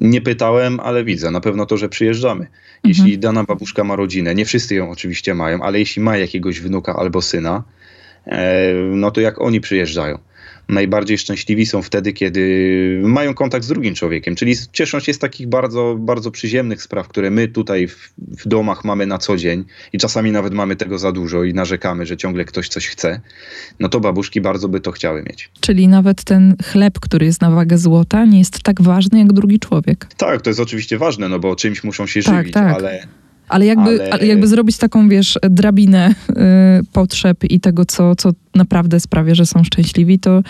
[0.00, 1.30] Nie pytałem, ale widzę.
[1.30, 2.46] Na pewno to, że przyjeżdżamy.
[2.84, 3.20] Jeśli mhm.
[3.20, 7.22] dana babuszka ma rodzinę, nie wszyscy ją oczywiście mają, ale jeśli ma jakiegoś wnuka albo
[7.22, 7.62] syna,
[8.26, 10.18] e, no to jak oni przyjeżdżają
[10.72, 15.48] najbardziej szczęśliwi są wtedy, kiedy mają kontakt z drugim człowiekiem, czyli cieszą się z takich
[15.48, 19.98] bardzo, bardzo przyziemnych spraw, które my tutaj w, w domach mamy na co dzień i
[19.98, 23.20] czasami nawet mamy tego za dużo i narzekamy, że ciągle ktoś coś chce,
[23.80, 25.50] no to babuszki bardzo by to chciały mieć.
[25.60, 29.58] Czyli nawet ten chleb, który jest na wagę złota, nie jest tak ważny jak drugi
[29.58, 30.06] człowiek.
[30.16, 32.74] Tak, to jest oczywiście ważne, no bo czymś muszą się tak, żywić, tak.
[32.74, 33.06] ale
[33.48, 34.26] ale jakby, ale...
[34.26, 36.34] jakby zrobić taką, wiesz, drabinę y,
[36.92, 40.42] potrzeb i tego, co, co naprawdę sprawia, że są szczęśliwi, to,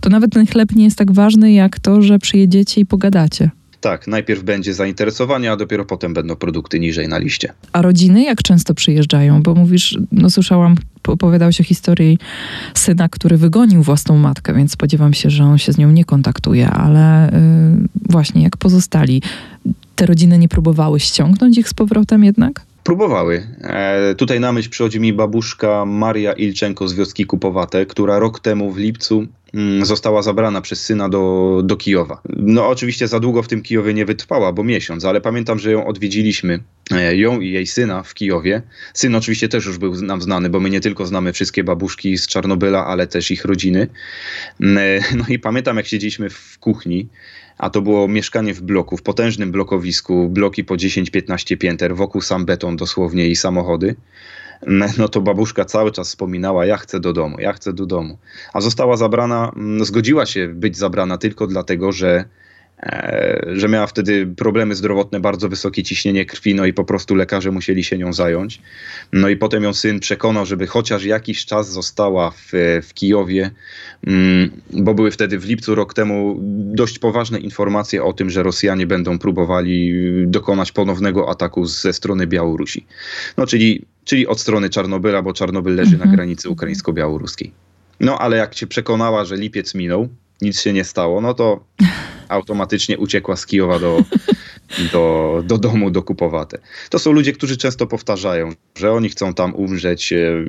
[0.00, 3.50] to nawet ten chleb nie jest tak ważny, jak to, że przyjedziecie i pogadacie.
[3.84, 7.52] Tak, najpierw będzie zainteresowanie, a dopiero potem będą produkty niżej na liście.
[7.72, 9.42] A rodziny jak często przyjeżdżają?
[9.42, 10.74] Bo mówisz, no słyszałam,
[11.06, 12.18] opowiadałeś o historii
[12.74, 16.70] syna, który wygonił własną matkę, więc spodziewam się, że on się z nią nie kontaktuje,
[16.70, 17.30] ale
[17.80, 19.22] yy, właśnie jak pozostali
[19.94, 22.60] te rodziny nie próbowały ściągnąć ich z powrotem jednak?
[22.84, 23.46] Próbowały.
[23.60, 28.72] E, tutaj na myśl przychodzi mi babuszka Maria Ilczenko z wioski Kupowate, która rok temu
[28.72, 32.20] w lipcu mm, została zabrana przez syna do, do Kijowa.
[32.36, 35.86] No oczywiście za długo w tym Kijowie nie wytrwała, bo miesiąc, ale pamiętam, że ją
[35.86, 36.58] odwiedziliśmy,
[36.90, 38.62] e, ją i jej syna w Kijowie.
[38.94, 42.26] Syn oczywiście też już był nam znany, bo my nie tylko znamy wszystkie babuszki z
[42.26, 43.86] Czarnobyla, ale też ich rodziny.
[44.60, 47.08] Mm, e, no i pamiętam, jak siedzieliśmy w kuchni
[47.58, 52.44] a to było mieszkanie w bloku, w potężnym blokowisku, bloki po 10-15 pięter, wokół sam
[52.44, 53.96] beton dosłownie i samochody,
[54.98, 58.18] no to babuszka cały czas wspominała, ja chcę do domu, ja chcę do domu.
[58.52, 62.24] A została zabrana, mm, zgodziła się być zabrana tylko dlatego, że
[63.52, 67.84] że miała wtedy problemy zdrowotne, bardzo wysokie ciśnienie krwi, no i po prostu lekarze musieli
[67.84, 68.60] się nią zająć.
[69.12, 73.50] No i potem ją syn przekonał, żeby chociaż jakiś czas została w, w Kijowie,
[74.06, 76.36] mm, bo były wtedy w lipcu rok temu
[76.74, 79.92] dość poważne informacje o tym, że Rosjanie będą próbowali
[80.26, 82.86] dokonać ponownego ataku ze strony Białorusi.
[83.36, 86.10] No czyli, czyli od strony Czarnobyla, bo Czarnobyl leży mhm.
[86.10, 87.50] na granicy ukraińsko-białoruskiej.
[88.00, 90.08] No ale jak się przekonała, że lipiec minął,
[90.42, 91.64] nic się nie stało, no to
[92.34, 94.04] automatycznie uciekła z Kijowa do,
[94.92, 96.58] do, do domu, do Kupowate.
[96.90, 100.44] To są ludzie, którzy często powtarzają, że oni chcą tam umrzeć, e,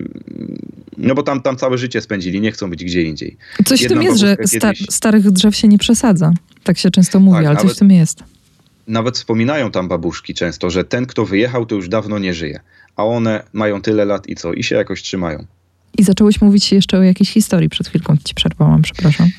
[0.98, 3.38] no bo tam, tam całe życie spędzili, nie chcą być gdzie indziej.
[3.66, 6.34] Coś Jedna w tym jest, że sta starych drzew się nie przesadza.
[6.64, 8.24] Tak się często mówi, tak, ale coś w tym jest.
[8.88, 12.60] Nawet wspominają tam babuszki często, że ten, kto wyjechał, to już dawno nie żyje.
[12.96, 14.54] A one mają tyle lat i co?
[14.54, 15.46] I się jakoś trzymają.
[15.98, 17.70] I zacząłeś mówić jeszcze o jakiejś historii.
[17.70, 19.30] Przed chwilką ci przerwałam, przepraszam.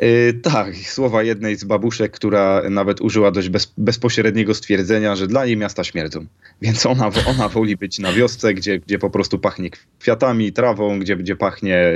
[0.00, 5.46] Yy, tak, słowa jednej z babuszek, która nawet użyła dość bez, bezpośredniego stwierdzenia, że dla
[5.46, 6.26] niej miasta śmierdzą.
[6.62, 11.16] Więc ona, ona woli być na wiosce, gdzie, gdzie po prostu pachnie kwiatami, trawą, gdzie,
[11.16, 11.92] gdzie pachnie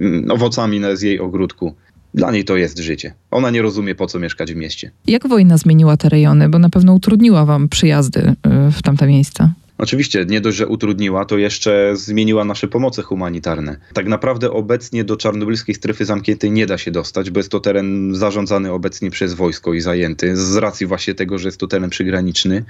[0.00, 1.74] yy, owocami z jej ogródku.
[2.14, 3.14] Dla niej to jest życie.
[3.30, 4.90] Ona nie rozumie, po co mieszkać w mieście.
[5.06, 6.48] Jak wojna zmieniła te rejony?
[6.48, 9.52] Bo na pewno utrudniła wam przyjazdy yy, w tamte miejsca.
[9.78, 13.76] Oczywiście, nie dość, że utrudniła, to jeszcze zmieniła nasze pomoce humanitarne.
[13.94, 18.14] Tak naprawdę obecnie do czarnobylskiej strefy zamkniętej nie da się dostać, bo jest to teren
[18.14, 22.64] zarządzany obecnie przez wojsko i zajęty, z racji właśnie tego, że jest to teren przygraniczny.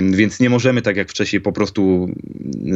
[0.00, 2.08] Więc nie możemy tak jak wcześniej po prostu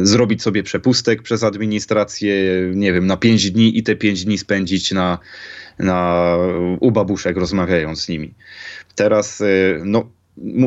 [0.03, 2.33] zrobić sobie przepustek przez administrację,
[2.75, 5.17] nie wiem, na pięć dni i te pięć dni spędzić na,
[5.79, 6.35] na,
[6.79, 8.33] u babuszek rozmawiając z nimi.
[8.95, 10.20] Teraz, y, no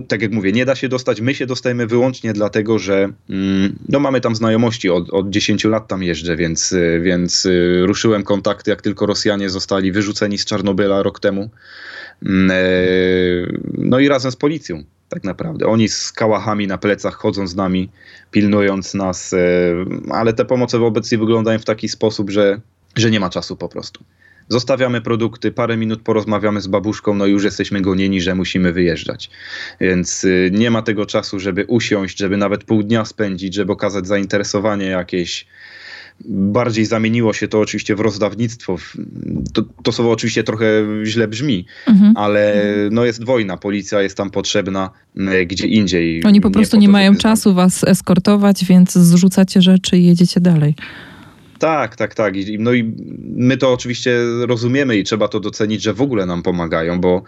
[0.08, 1.20] tak jak mówię, nie da się dostać.
[1.20, 4.90] My się dostajemy wyłącznie dlatego, że mm, no mamy tam znajomości.
[4.90, 9.50] Od, od 10 lat tam jeżdżę, więc, y, więc y, ruszyłem kontakty, jak tylko Rosjanie
[9.50, 11.50] zostali wyrzuceni z Czarnobyla rok temu.
[12.26, 12.56] Mm, e,
[13.78, 15.66] no i razem z policją, tak naprawdę.
[15.66, 17.90] Oni z kałachami na plecach chodzą z nami,
[18.30, 19.38] pilnując nas, e,
[20.10, 22.60] ale te pomoce obecnie wyglądają w taki sposób, że,
[22.96, 24.04] że nie ma czasu po prostu
[24.48, 29.30] zostawiamy produkty, parę minut porozmawiamy z babuszką, no już jesteśmy gonieni, że musimy wyjeżdżać.
[29.80, 34.06] Więc y, nie ma tego czasu, żeby usiąść, żeby nawet pół dnia spędzić, żeby okazać
[34.06, 35.46] zainteresowanie jakieś
[36.28, 38.76] bardziej zamieniło się to oczywiście w rozdawnictwo.
[39.52, 40.66] To, to słowo oczywiście trochę
[41.04, 42.16] źle brzmi, mhm.
[42.16, 42.54] ale
[42.90, 44.90] no jest wojna, policja jest tam potrzebna
[45.46, 46.24] gdzie indziej.
[46.24, 50.74] Oni po prostu nie, nie mają czasu was eskortować, więc zrzucacie rzeczy i jedziecie dalej.
[51.64, 52.34] Tak, tak, tak.
[52.58, 52.94] No i
[53.36, 57.22] my to oczywiście rozumiemy i trzeba to docenić, że w ogóle nam pomagają, bo,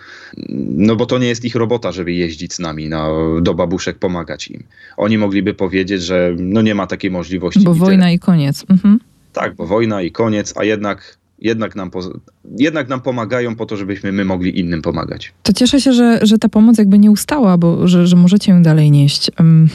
[0.77, 3.09] no bo to nie jest ich robota, żeby jeździć z nami na,
[3.43, 4.63] do babuszek, pomagać im.
[4.97, 7.61] Oni mogliby powiedzieć, że no nie ma takiej możliwości.
[7.61, 8.65] Bo wojna i koniec.
[8.71, 9.01] Mhm.
[9.33, 11.91] Tak, bo wojna i koniec, a jednak jednak nam,
[12.59, 15.33] jednak nam pomagają po to, żebyśmy my mogli innym pomagać.
[15.43, 18.63] To cieszę się, że, że ta pomoc jakby nie ustała, bo że, że możecie ją
[18.63, 19.31] dalej nieść.
[19.39, 19.69] Um,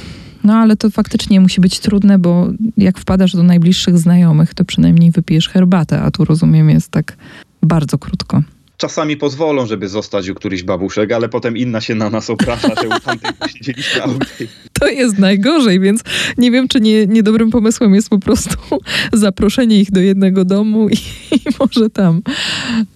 [0.43, 5.11] no ale to faktycznie musi być trudne, bo jak wpadasz do najbliższych znajomych, to przynajmniej
[5.11, 7.17] wypijesz herbatę, a tu rozumiem jest tak
[7.63, 8.43] bardzo krótko
[8.81, 12.87] czasami pozwolą, żeby zostać u którychś babuszek, ale potem inna się na nas oprasza, że
[12.87, 14.47] u tamtej posiedzieliśmy, a u tej...
[14.73, 16.01] To jest najgorzej, więc
[16.37, 18.57] nie wiem, czy nie, niedobrym pomysłem jest po prostu
[19.13, 20.93] zaproszenie ich do jednego domu i,
[21.35, 22.21] i może tam.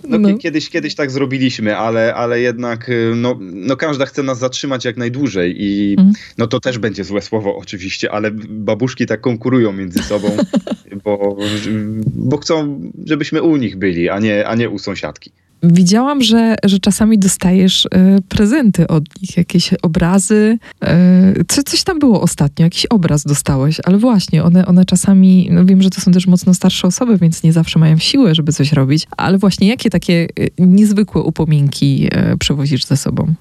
[0.09, 0.37] No, no.
[0.37, 4.97] Kiedyś, kiedyś tak zrobiliśmy, ale, ale jednak y, no, no każda chce nas zatrzymać jak
[4.97, 6.13] najdłużej i mm.
[6.37, 10.37] no to też będzie złe słowo oczywiście, ale babuszki tak konkurują między sobą,
[11.03, 11.37] bo,
[12.05, 15.31] bo chcą, żebyśmy u nich byli, a nie, a nie u sąsiadki.
[15.63, 17.89] Widziałam, że, że czasami dostajesz y,
[18.29, 20.57] prezenty od nich, jakieś obrazy.
[20.83, 25.65] Y, co, coś tam było ostatnio, jakiś obraz dostałeś, ale właśnie, one, one czasami, no
[25.65, 28.73] wiem, że to są też mocno starsze osoby, więc nie zawsze mają siłę, żeby coś
[28.73, 33.33] robić, ale właśnie jakie takie y, niezwykłe upominki przewozisz ze sobą?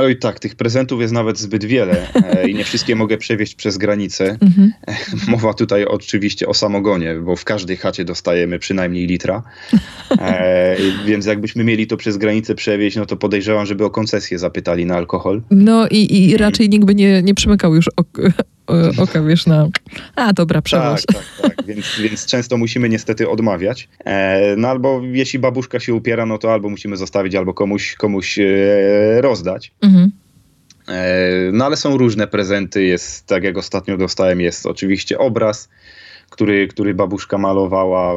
[0.00, 3.78] Oj tak, tych prezentów jest nawet zbyt wiele e, i nie wszystkie mogę przewieźć przez
[3.78, 4.38] granicę.
[4.40, 4.72] Mhm.
[4.86, 4.96] E,
[5.28, 9.42] mowa tutaj oczywiście o samogonie, bo w każdej chacie dostajemy przynajmniej litra.
[10.18, 14.86] E, więc jakbyśmy mieli to przez granicę przewieźć, no to podejrzewam, żeby o koncesję zapytali
[14.86, 15.42] na alkohol.
[15.50, 18.18] No i, i raczej nikt by nie, nie przymykał już ok
[18.98, 19.68] oka, wiesz, na
[20.16, 21.02] a dobra, przewoź.
[21.06, 21.66] Tak, tak, tak.
[21.66, 23.88] Więc, więc często musimy niestety odmawiać.
[24.04, 28.38] E, no albo jeśli babuszka się upiera, no to albo musimy zostawić, albo komuś, komuś
[28.38, 28.44] e,
[29.20, 29.72] rozdać.
[29.82, 30.10] Mhm.
[30.88, 32.84] E, no ale są różne prezenty.
[32.84, 35.68] Jest, tak jak ostatnio dostałem, jest oczywiście obraz,
[36.30, 38.14] który, który babuszka malowała.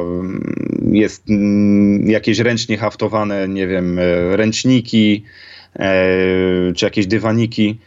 [0.92, 5.24] Jest mm, jakieś ręcznie haftowane, nie wiem, e, ręczniki,
[5.76, 7.78] e, czy jakieś dywaniki.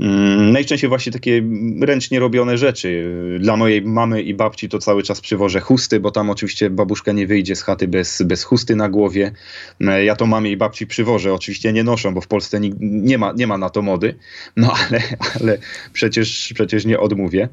[0.00, 1.42] Mm, najczęściej właśnie takie
[1.80, 3.14] ręcznie robione rzeczy.
[3.40, 7.26] Dla mojej mamy i babci to cały czas przywożę chusty, bo tam oczywiście babuszka nie
[7.26, 9.32] wyjdzie z chaty bez, bez chusty na głowie.
[9.80, 11.34] E, ja to mamie i babci przywożę.
[11.34, 14.14] Oczywiście nie noszą, bo w Polsce nie, nie, ma, nie ma na to mody.
[14.56, 15.02] No ale,
[15.40, 15.58] ale
[15.92, 17.48] przecież, przecież nie odmówię.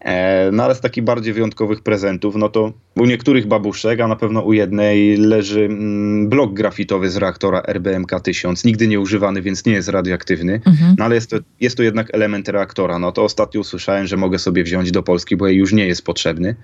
[0.00, 4.16] E, no ale z takich bardziej wyjątkowych prezentów, no to u niektórych babuszek, a na
[4.16, 9.66] pewno u jednej leży mm, blok grafitowy z reaktora RBMK 1000, nigdy nie używany, więc
[9.66, 10.94] nie jest radioaktywny, mhm.
[10.98, 12.98] no ale jest to, jest to jednak element reaktora.
[12.98, 16.04] No to ostatnio usłyszałem, że mogę sobie wziąć do Polski, bo jej już nie jest
[16.04, 16.54] potrzebny.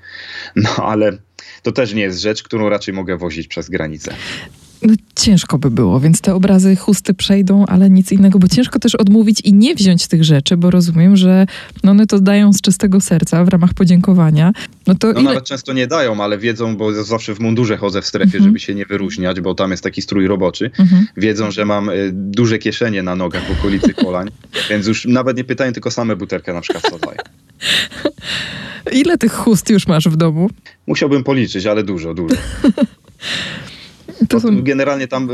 [0.57, 1.19] No ale
[1.63, 4.15] to też nie jest rzecz, którą raczej mogę wozić przez granicę
[4.83, 8.95] no, ciężko by było, więc te obrazy chusty przejdą, ale nic innego, bo ciężko też
[8.95, 11.47] odmówić i nie wziąć tych rzeczy, bo rozumiem, że
[11.83, 14.53] no one to dają z czystego serca w ramach podziękowania.
[14.87, 15.23] No, to no ile...
[15.23, 18.45] nawet często nie dają, ale wiedzą, bo zawsze w mundurze chodzę w strefie, mhm.
[18.45, 20.71] żeby się nie wyróżniać, bo tam jest taki strój roboczy.
[20.79, 21.07] Mhm.
[21.17, 24.31] Wiedzą, że mam y, duże kieszenie na nogach w okolicy kolań,
[24.71, 27.19] więc już nawet nie pytają, tylko same butelkę na przykład wsadzają.
[28.93, 30.51] Ile tych chust już masz w domu?
[30.87, 32.37] Musiałbym policzyć, ale dużo, dużo.
[34.29, 34.63] To są...
[34.63, 35.29] Generalnie tam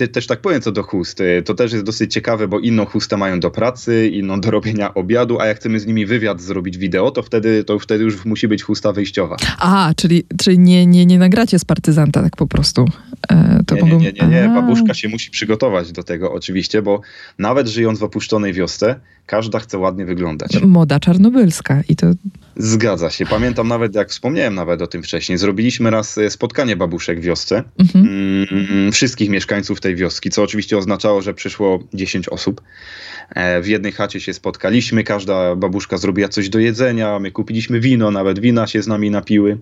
[0.00, 1.20] y, też tak powiem co do chust.
[1.20, 4.94] Y, to też jest dosyć ciekawe, bo inną chustę mają do pracy, inną do robienia
[4.94, 8.48] obiadu, a jak chcemy z nimi wywiad zrobić wideo, to wtedy, to wtedy już musi
[8.48, 9.36] być chusta wyjściowa.
[9.58, 12.84] A, czyli, czyli nie, nie, nie nagracie z partyzanta tak po prostu.
[13.30, 14.00] E, to nie, mogą...
[14.00, 14.48] nie, nie, nie, nie.
[14.48, 17.00] Babuszka się musi przygotować do tego oczywiście, bo
[17.38, 20.62] nawet żyjąc w opuszczonej wiosce, każda chce ładnie wyglądać.
[20.62, 22.06] Moda czarnobylska i to...
[22.56, 23.26] Zgadza się.
[23.26, 27.62] Pamiętam nawet, jak wspomniałem nawet o tym wcześniej, zrobiliśmy raz e, spotkanie babuszek w wiosce.
[27.78, 28.05] Mhm.
[28.06, 32.60] Mm, wszystkich mieszkańców tej wioski, co oczywiście oznaczało, że przyszło 10 osób.
[33.30, 38.10] E, w jednej chacie się spotkaliśmy, każda babuszka zrobiła coś do jedzenia, my kupiliśmy wino,
[38.10, 39.58] nawet wina się z nami napiły.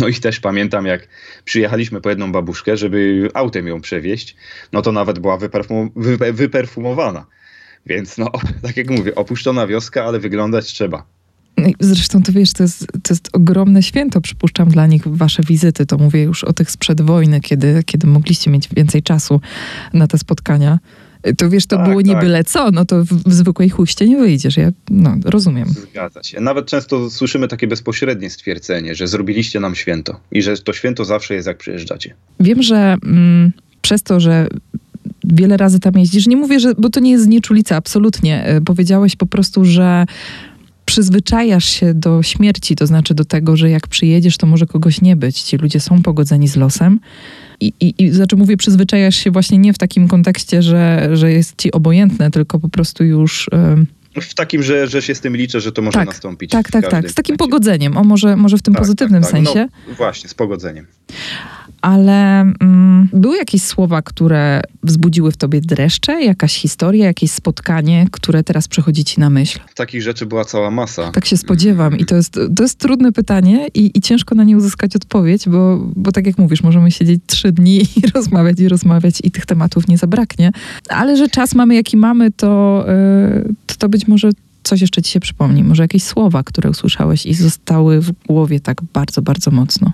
[0.00, 1.08] No i też pamiętam, jak
[1.44, 4.36] przyjechaliśmy po jedną babuszkę, żeby autem ją przewieźć,
[4.72, 5.90] no to nawet była wyperfum
[6.32, 7.26] wyperfumowana.
[7.86, 8.30] Więc no,
[8.62, 11.15] tak jak mówię, opuszczona wioska, ale wyglądać trzeba.
[11.56, 15.86] No zresztą to wiesz, to jest, to jest ogromne święto, przypuszczam, dla nich wasze wizyty.
[15.86, 19.40] To mówię już o tych sprzed wojny, kiedy, kiedy mogliście mieć więcej czasu
[19.92, 20.78] na te spotkania.
[21.38, 22.46] To wiesz, to tak, było nie tak.
[22.46, 25.68] co, no to w, w, zwykłej huście nie wyjdziesz, ja no, rozumiem.
[25.68, 26.40] Zgadza się.
[26.40, 31.34] Nawet często słyszymy takie bezpośrednie stwierdzenie, że zrobiliście nam święto i że to święto zawsze
[31.34, 32.14] jest jak przyjeżdżacie.
[32.40, 34.48] Wiem, że mm, przez to, że
[35.24, 38.44] wiele razy tam jeździsz, nie mówię, że, bo to nie jest znieczulica, absolutnie.
[38.44, 40.06] E, powiedziałeś po prostu, że
[40.86, 45.16] przyzwyczajasz się do śmierci, to znaczy do tego, że jak przyjedziesz, to może kogoś nie
[45.16, 45.42] być.
[45.42, 47.00] Ci ludzie są pogodzeni z losem.
[47.60, 51.54] I, i, i znaczy mówię, przyzwyczajasz się właśnie nie w takim kontekście, że, że jest
[51.58, 53.50] ci obojętne, tylko po prostu już.
[54.20, 56.50] W takim, że, że się z tym liczę, że to może tak, nastąpić.
[56.50, 57.10] Tak, tak, tak.
[57.10, 57.96] Z takim pogodzeniem.
[57.96, 59.42] O, może, może w tym tak, pozytywnym tak, tak.
[59.42, 59.68] No, sensie.
[59.88, 60.86] No, właśnie, z pogodzeniem
[61.86, 66.24] ale mm, były jakieś słowa, które wzbudziły w tobie dreszcze?
[66.24, 69.60] Jakaś historia, jakieś spotkanie, które teraz przychodzi ci na myśl?
[69.74, 71.12] Takich rzeczy była cała masa.
[71.12, 74.56] Tak się spodziewam i to jest, to jest trudne pytanie i, i ciężko na nie
[74.56, 79.14] uzyskać odpowiedź, bo, bo tak jak mówisz, możemy siedzieć trzy dni i rozmawiać i rozmawiać
[79.24, 80.52] i tych tematów nie zabraknie.
[80.88, 82.84] Ale że czas mamy jaki mamy, to,
[83.44, 84.30] yy, to, to być może
[84.62, 85.64] coś jeszcze ci się przypomni.
[85.64, 89.92] Może jakieś słowa, które usłyszałeś i zostały w głowie tak bardzo, bardzo mocno.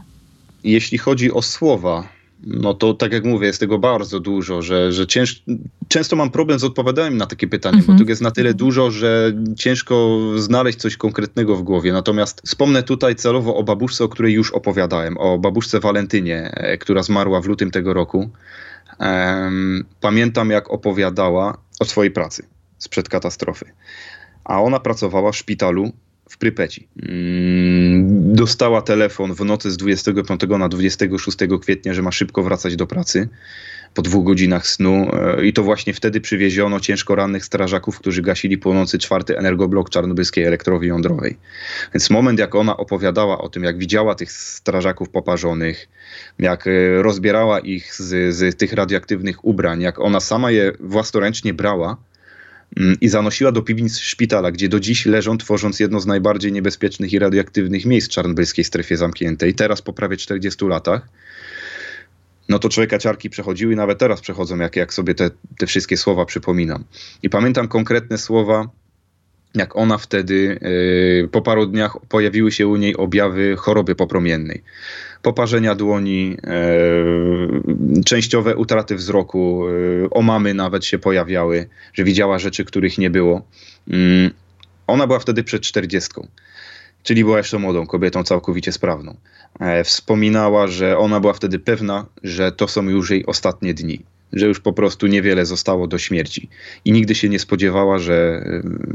[0.65, 2.09] Jeśli chodzi o słowa,
[2.47, 5.43] no to tak jak mówię, jest tego bardzo dużo, że, że cięż,
[5.89, 7.87] często mam problem z odpowiadaniem na takie pytanie, -hmm.
[7.87, 7.99] bo mhm.
[7.99, 11.93] tego jest na tyle dużo, że ciężko znaleźć coś konkretnego w głowie.
[11.93, 17.03] Natomiast wspomnę tutaj celowo o babuszce, o której już opowiadałem, o babuszce Walentynie, e, która
[17.03, 18.31] zmarła w lutym tego roku.
[20.01, 22.47] Pamiętam, jak opowiadała o swojej pracy
[22.79, 23.65] sprzed katastrofy.
[24.45, 25.93] A ona pracowała w szpitalu
[26.33, 26.89] w Prypeci.
[27.03, 32.87] Mm, dostała telefon w nocy z 25 na 26 kwietnia, że ma szybko wracać do
[32.87, 33.29] pracy
[33.95, 38.59] po dwóch godzinach snu e, i to właśnie wtedy przywieziono ciężko rannych strażaków, którzy gasili
[38.59, 41.37] płonący czwarty energoblok czarnobylskiej elektrowni jądrowej.
[41.95, 45.89] Więc moment, jak ona opowiadała o tym, jak widziała tych strażaków poparzonych,
[46.39, 51.97] jak e, rozbierała ich z, z tych radioaktywnych ubrań, jak ona sama je własnoręcznie brała,
[53.01, 57.19] i zanosiła do piwnic szpitala, gdzie do dziś leżą, tworząc jedno z najbardziej niebezpiecznych i
[57.19, 59.55] radioaktywnych miejsc w czarnobylskiej strefie zamkniętej.
[59.55, 61.09] Teraz po prawie 40 latach
[62.49, 65.97] no to człowieka ciarki przechodziły i nawet teraz przechodzą, jak, jak sobie te, te wszystkie
[65.97, 66.85] słowa przypominam.
[67.23, 68.69] I pamiętam konkretne słowa,
[69.55, 70.59] jak ona wtedy,
[71.23, 74.63] yy, po paru dniach pojawiły się u niej objawy choroby popromiennej
[75.23, 82.99] poparzenia dłoni, e, częściowe utraty wzroku, e, omamy nawet się pojawiały, że widziała rzeczy, których
[82.99, 83.43] nie było.
[83.89, 84.31] Mm,
[84.87, 86.29] ona była wtedy przed czterdziestką,
[87.03, 89.17] czyli była jeszcze młodą kobietą, całkowicie sprawną.
[89.61, 94.01] E, wspominała, że ona była wtedy pewna, że to są już jej ostatnie dni,
[94.33, 96.49] że już po prostu niewiele zostało do śmierci
[96.85, 98.45] i nigdy się nie spodziewała, że,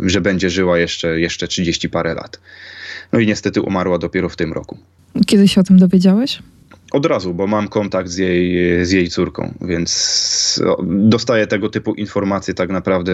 [0.06, 2.40] że będzie żyła jeszcze, jeszcze 30 parę lat.
[3.12, 4.78] No i niestety umarła dopiero w tym roku.
[5.26, 6.40] Kiedy się o tym dowiedziałeś?
[6.92, 12.54] Od razu, bo mam kontakt z jej, z jej córką, więc dostaję tego typu informacje
[12.54, 13.14] tak naprawdę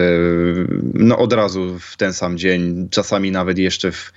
[0.94, 4.12] no od razu w ten sam dzień, czasami nawet jeszcze w,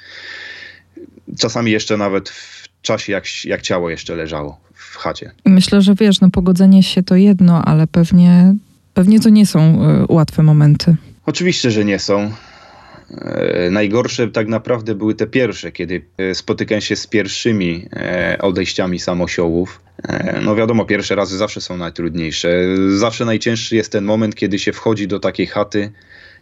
[1.40, 5.32] czasami jeszcze nawet w czasie, jak, jak ciało jeszcze leżało w chacie.
[5.46, 8.56] Myślę, że wiesz, no pogodzenie się to jedno, ale pewnie,
[8.94, 10.96] pewnie to nie są y, łatwe momenty.
[11.26, 12.32] Oczywiście, że nie są.
[13.12, 19.00] E, najgorsze tak naprawdę były te pierwsze, kiedy e, spotykałem się z pierwszymi e, odejściami
[19.00, 19.82] samosiołów.
[20.42, 22.50] No wiadomo, pierwsze razy zawsze są najtrudniejsze.
[22.96, 25.92] Zawsze najcięższy jest ten moment, kiedy się wchodzi do takiej chaty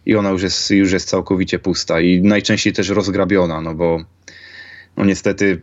[0.06, 4.04] i ona już jest, już jest całkowicie pusta i najczęściej też rozgrabiona, no bo
[4.98, 5.60] no niestety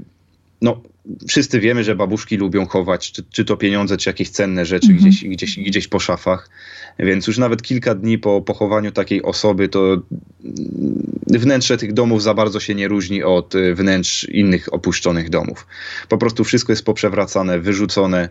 [0.62, 0.80] no,
[1.28, 5.10] wszyscy wiemy, że babuszki lubią chować, czy, czy to pieniądze, czy jakieś cenne rzeczy mhm.
[5.10, 6.50] gdzieś, gdzieś, gdzieś po szafach.
[6.98, 10.02] Więc już nawet kilka dni po pochowaniu takiej osoby, to
[11.26, 15.66] wnętrze tych domów za bardzo się nie różni od y, wnętrz innych opuszczonych domów.
[16.08, 18.28] Po prostu wszystko jest poprzewracane, wyrzucone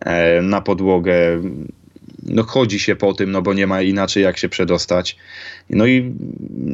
[0.00, 1.42] e, na podłogę.
[2.26, 5.16] No chodzi się po tym, no bo nie ma inaczej jak się przedostać.
[5.70, 6.14] No i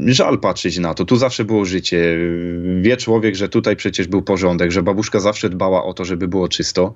[0.06, 1.04] żal patrzeć na to.
[1.04, 2.18] Tu zawsze było życie.
[2.80, 6.48] Wie człowiek, że tutaj przecież był porządek, że babuszka zawsze dbała o to, żeby było
[6.48, 6.94] czysto.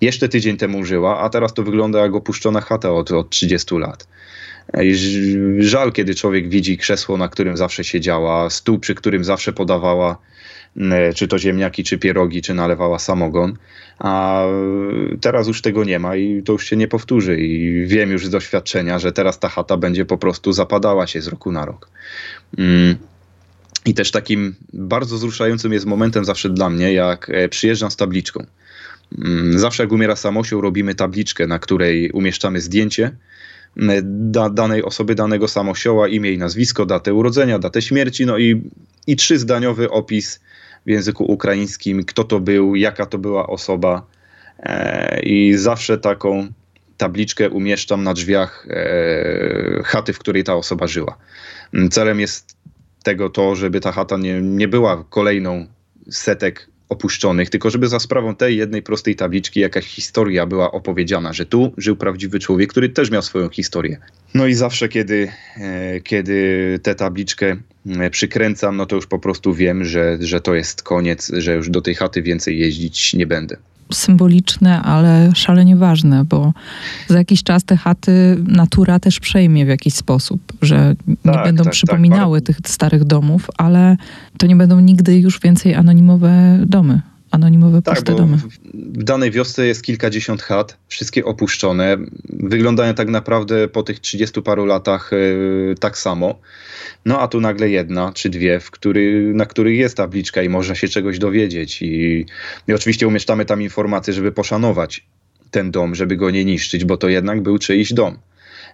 [0.00, 4.08] Jeszcze tydzień temu żyła, a teraz to wygląda jak opuszczona chata od, od 30 lat.
[5.58, 10.18] Żal, kiedy człowiek widzi krzesło, na którym zawsze siedziała, stół, przy którym zawsze podawała
[11.14, 13.56] czy to ziemniaki, czy pierogi, czy nalewała samogon,
[13.98, 14.44] a
[15.20, 18.30] teraz już tego nie ma i to już się nie powtórzy i wiem już z
[18.30, 21.90] doświadczenia, że teraz ta chata będzie po prostu zapadała się z roku na rok.
[22.58, 22.96] Mm.
[23.86, 28.46] I też takim bardzo wzruszającym jest momentem zawsze dla mnie, jak e, przyjeżdżam z tabliczką.
[29.18, 33.10] Mm, zawsze jak umiera samosioł, robimy tabliczkę, na której umieszczamy zdjęcie
[34.02, 38.62] da, danej osoby, danego samosioła, imię i nazwisko, datę urodzenia, datę śmierci, no i,
[39.06, 40.40] i trzyzdaniowy opis
[40.86, 44.06] w języku ukraińskim, kto to był, jaka to była osoba.
[44.58, 46.48] E, I zawsze taką
[46.96, 51.16] tabliczkę umieszczam na drzwiach e, chaty, w której ta osoba żyła.
[51.74, 52.56] Mm, celem jest
[53.02, 55.66] tego to, żeby ta chata nie, nie była kolejną
[56.10, 61.46] setek opuszczonych, tylko żeby za sprawą tej jednej prostej tabliczki jakaś historia była opowiedziana, że
[61.46, 63.98] tu żył prawdziwy człowiek, który też miał swoją historię.
[64.34, 67.56] No i zawsze, kiedy, e, kiedy tę tabliczkę
[67.86, 71.70] e, przykręcam, no to już po prostu wiem, że, że to jest koniec, że już
[71.70, 73.56] do tej chaty więcej jeździć nie będę
[73.92, 76.52] symboliczne, ale szalenie ważne, bo
[77.08, 81.64] za jakiś czas te chaty natura też przejmie w jakiś sposób, że nie tak, będą
[81.64, 81.72] tak, tak.
[81.72, 82.46] przypominały tak.
[82.46, 83.96] tych starych domów, ale
[84.38, 87.00] to nie będą nigdy już więcej anonimowe domy
[87.34, 88.38] anonimowe tak, puste domy.
[88.74, 91.96] W danej wiosce jest kilkadziesiąt chat, wszystkie opuszczone.
[92.28, 96.38] Wyglądają tak naprawdę po tych 30 paru latach yy, tak samo.
[97.06, 100.74] No a tu nagle jedna czy dwie, w który, na których jest tabliczka i można
[100.74, 101.82] się czegoś dowiedzieć.
[101.82, 102.26] I,
[102.68, 105.06] I oczywiście umieszczamy tam informacje, żeby poszanować
[105.50, 108.18] ten dom, żeby go nie niszczyć, bo to jednak był czyjś dom.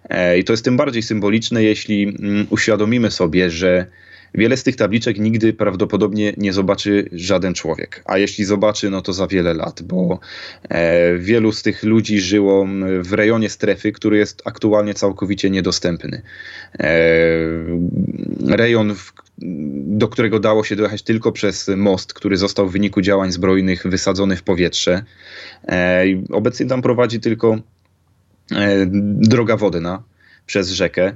[0.08, 3.86] E, I to jest tym bardziej symboliczne, jeśli mm, uświadomimy sobie, że
[4.34, 9.12] Wiele z tych tabliczek nigdy prawdopodobnie nie zobaczy żaden człowiek, a jeśli zobaczy, no to
[9.12, 10.20] za wiele lat, bo
[10.68, 12.66] e, wielu z tych ludzi żyło
[13.02, 16.22] w rejonie strefy, który jest aktualnie całkowicie niedostępny.
[16.78, 16.96] E,
[18.46, 19.12] rejon, w,
[19.98, 24.36] do którego dało się dojechać tylko przez most, który został w wyniku działań zbrojnych wysadzony
[24.36, 25.04] w powietrze.
[25.68, 27.58] E, obecnie tam prowadzi tylko
[28.52, 28.86] e,
[29.20, 30.02] droga wodna
[30.46, 31.14] przez rzekę,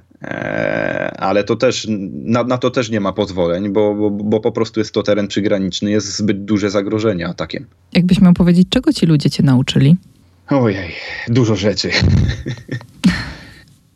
[1.18, 4.80] ale to też, na, na, to też nie ma pozwoleń, bo, bo, bo, po prostu
[4.80, 7.66] jest to teren przygraniczny, jest zbyt duże zagrożenie atakiem.
[7.92, 9.96] Jakbyś miał powiedzieć, czego ci ludzie cię nauczyli?
[10.48, 10.92] Ojej,
[11.28, 11.90] dużo rzeczy.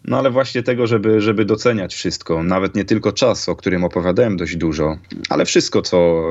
[0.04, 4.36] No ale właśnie tego, żeby, żeby doceniać wszystko, nawet nie tylko czas, o którym opowiadałem
[4.36, 4.98] dość dużo,
[5.28, 6.24] ale wszystko, co,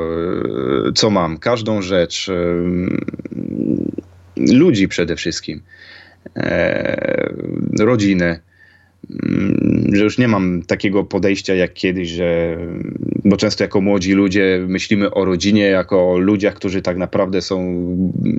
[0.96, 2.32] co mam, każdą rzecz,
[4.36, 5.62] ludzi przede wszystkim,
[6.36, 7.34] e,
[7.80, 8.40] rodzinę,
[9.94, 12.58] że już nie mam takiego podejścia jak kiedyś, że
[13.26, 17.88] bo często jako młodzi ludzie myślimy o rodzinie jako o ludziach, którzy tak naprawdę są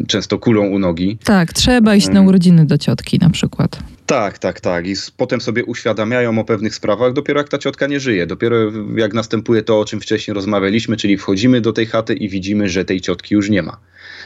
[0.07, 1.18] często kulą u nogi.
[1.24, 2.26] Tak, trzeba iść na mm.
[2.26, 3.78] urodziny do ciotki na przykład.
[4.07, 4.86] Tak, tak, tak.
[4.86, 8.26] I potem sobie uświadamiają o pewnych sprawach, dopiero jak ta ciotka nie żyje.
[8.26, 8.57] Dopiero
[8.96, 12.84] jak następuje to, o czym wcześniej rozmawialiśmy, czyli wchodzimy do tej chaty i widzimy, że
[12.84, 13.76] tej ciotki już nie ma.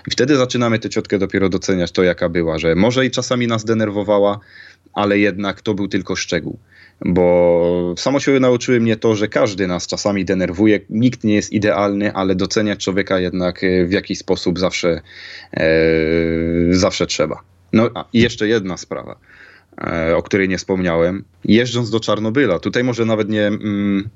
[0.09, 3.65] I wtedy zaczynamy tę ciotkę dopiero doceniać to, jaka była, że może i czasami nas
[3.65, 4.39] denerwowała,
[4.95, 6.59] ale jednak to był tylko szczegół.
[7.01, 12.13] Bo samo się nauczyły mnie to, że każdy nas czasami denerwuje, nikt nie jest idealny,
[12.13, 15.01] ale doceniać człowieka jednak e, w jakiś sposób zawsze,
[15.55, 15.67] e,
[16.71, 17.43] zawsze trzeba.
[17.73, 19.17] No i jeszcze jedna sprawa,
[19.79, 21.25] e, o której nie wspomniałem.
[21.45, 23.47] Jeżdżąc do Czarnobyla, tutaj może nawet nie.
[23.47, 24.09] Mm,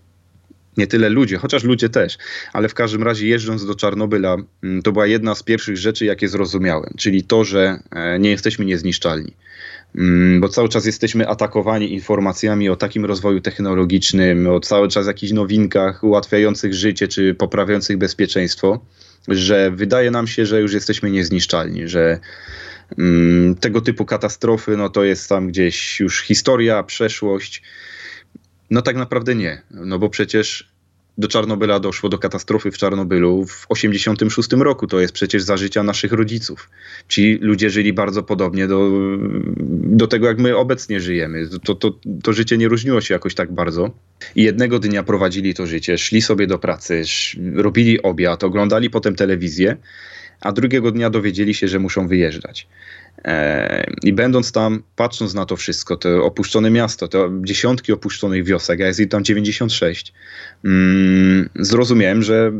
[0.76, 2.18] nie tyle ludzie, chociaż ludzie też,
[2.52, 6.28] ale w każdym razie jeżdżąc do Czarnobyla, mm, to była jedna z pierwszych rzeczy, jakie
[6.28, 9.32] zrozumiałem, czyli to, że e, nie jesteśmy niezniszczalni.
[9.94, 15.32] Mm, bo cały czas jesteśmy atakowani informacjami o takim rozwoju technologicznym, o cały czas jakichś
[15.32, 18.84] nowinkach ułatwiających życie czy poprawiających bezpieczeństwo,
[19.28, 22.18] że wydaje nam się, że już jesteśmy niezniszczalni, że
[22.98, 27.62] mm, tego typu katastrofy, no to jest tam gdzieś już historia, przeszłość.
[28.70, 30.75] No tak naprawdę nie, no bo przecież
[31.18, 34.86] do Czarnobyla doszło, do katastrofy w Czarnobylu w 86 roku.
[34.86, 36.70] To jest przecież za życia naszych rodziców.
[37.08, 38.90] Ci ludzie żyli bardzo podobnie do,
[39.98, 41.48] do tego, jak my obecnie żyjemy.
[41.64, 43.90] To, to, to życie nie różniło się jakoś tak bardzo.
[44.36, 47.02] I jednego dnia prowadzili to życie, szli sobie do pracy,
[47.54, 49.76] robili obiad, oglądali potem telewizję,
[50.40, 52.68] a drugiego dnia dowiedzieli się, że muszą wyjeżdżać.
[54.02, 58.86] I będąc tam, patrząc na to wszystko, to opuszczone miasto, to dziesiątki opuszczonych wiosek, a
[58.86, 60.12] jest ich tam 96,
[60.64, 62.52] mm, zrozumiałem, że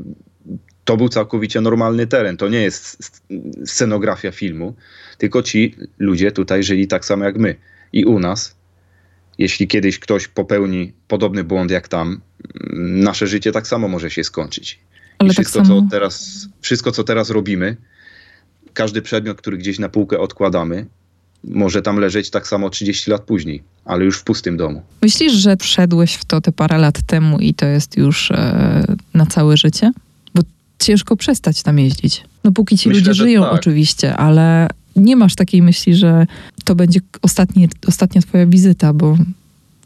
[0.84, 2.36] to był całkowicie normalny teren.
[2.36, 3.12] To nie jest
[3.66, 4.74] scenografia filmu,
[5.18, 7.54] tylko ci ludzie tutaj żyli tak samo jak my.
[7.92, 8.57] I u nas,
[9.38, 12.20] jeśli kiedyś ktoś popełni podobny błąd jak tam,
[12.76, 14.80] nasze życie tak samo może się skończyć.
[15.18, 15.82] Ale I tak wszystko, tak samo...
[15.82, 17.76] co teraz, wszystko, co teraz robimy,
[18.77, 20.87] każdy przedmiot, który gdzieś na półkę odkładamy,
[21.45, 24.83] może tam leżeć tak samo 30 lat później, ale już w pustym domu.
[25.03, 29.27] Myślisz, że wszedłeś w to te parę lat temu i to jest już e, na
[29.27, 29.93] całe życie?
[30.35, 30.43] Bo
[30.79, 32.24] ciężko przestać tam jeździć.
[32.45, 33.53] No póki ci Myślę, ludzie żyją tak.
[33.53, 36.27] oczywiście, ale nie masz takiej myśli, że
[36.64, 39.18] to będzie ostatni, ostatnia twoja wizyta, bo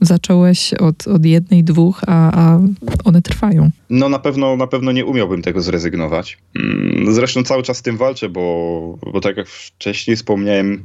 [0.00, 2.60] zacząłeś od, od jednej, dwóch, a, a
[3.04, 3.70] one trwają.
[3.90, 6.38] No na pewno, na pewno nie umiałbym tego zrezygnować.
[6.56, 10.84] Mm, zresztą cały czas z tym walczę, bo, bo tak jak wcześniej wspomniałem,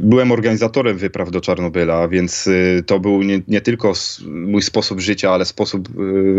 [0.00, 3.92] byłem organizatorem wypraw do Czarnobyla, więc y, to był nie, nie tylko
[4.26, 5.88] mój sposób życia, ale sposób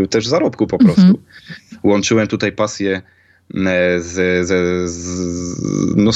[0.03, 1.01] y, też zarobku po prostu.
[1.01, 1.17] Mhm.
[1.83, 3.01] Łączyłem tutaj pasję
[3.53, 4.49] z, z,
[4.89, 6.11] z, no,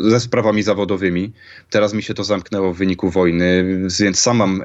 [0.00, 1.32] ze sprawami zawodowymi.
[1.70, 4.62] Teraz mi się to zamknęło w wyniku wojny, więc sam mam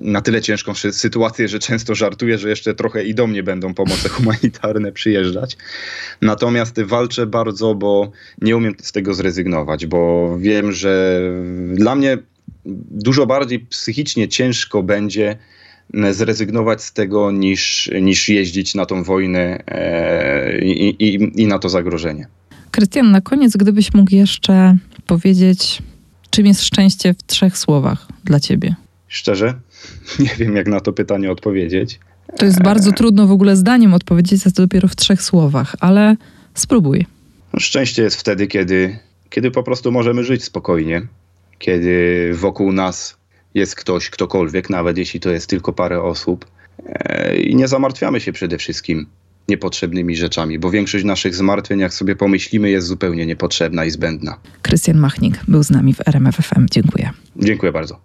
[0.00, 4.08] na tyle ciężką sytuację, że często żartuję, że jeszcze trochę i do mnie będą pomoce
[4.14, 5.56] humanitarne przyjeżdżać.
[6.22, 11.20] Natomiast walczę bardzo, bo nie umiem z tego zrezygnować, bo wiem, że
[11.74, 12.18] dla mnie
[12.90, 15.38] dużo bardziej psychicznie ciężko będzie
[16.10, 21.68] zrezygnować z tego niż, niż jeździć na tą wojnę e, i, i, i na to
[21.68, 22.26] zagrożenie.
[22.70, 24.76] Krystian, na koniec, gdybyś mógł jeszcze
[25.06, 25.82] powiedzieć,
[26.30, 28.74] czym jest szczęście w trzech słowach dla ciebie?
[29.08, 29.54] Szczerze,
[30.18, 32.00] nie wiem, jak na to pytanie odpowiedzieć.
[32.38, 36.16] To jest bardzo trudno w ogóle zdaniem odpowiedzieć, a to dopiero w trzech słowach, ale
[36.54, 37.06] spróbuj.
[37.58, 38.98] Szczęście jest wtedy, kiedy,
[39.30, 41.02] kiedy po prostu możemy żyć spokojnie,
[41.58, 43.16] kiedy wokół nas
[43.54, 46.46] jest ktoś, ktokolwiek, nawet jeśli to jest tylko parę osób.
[46.86, 49.06] E, I nie zamartwiamy się przede wszystkim
[49.48, 54.36] niepotrzebnymi rzeczami, bo większość naszych zmartwień, jak sobie pomyślimy, jest zupełnie niepotrzebna i zbędna.
[54.62, 56.66] Krystian Machnik był z nami w RMF FM.
[56.70, 57.10] Dziękuję.
[57.36, 58.00] Dziękuję bardzo.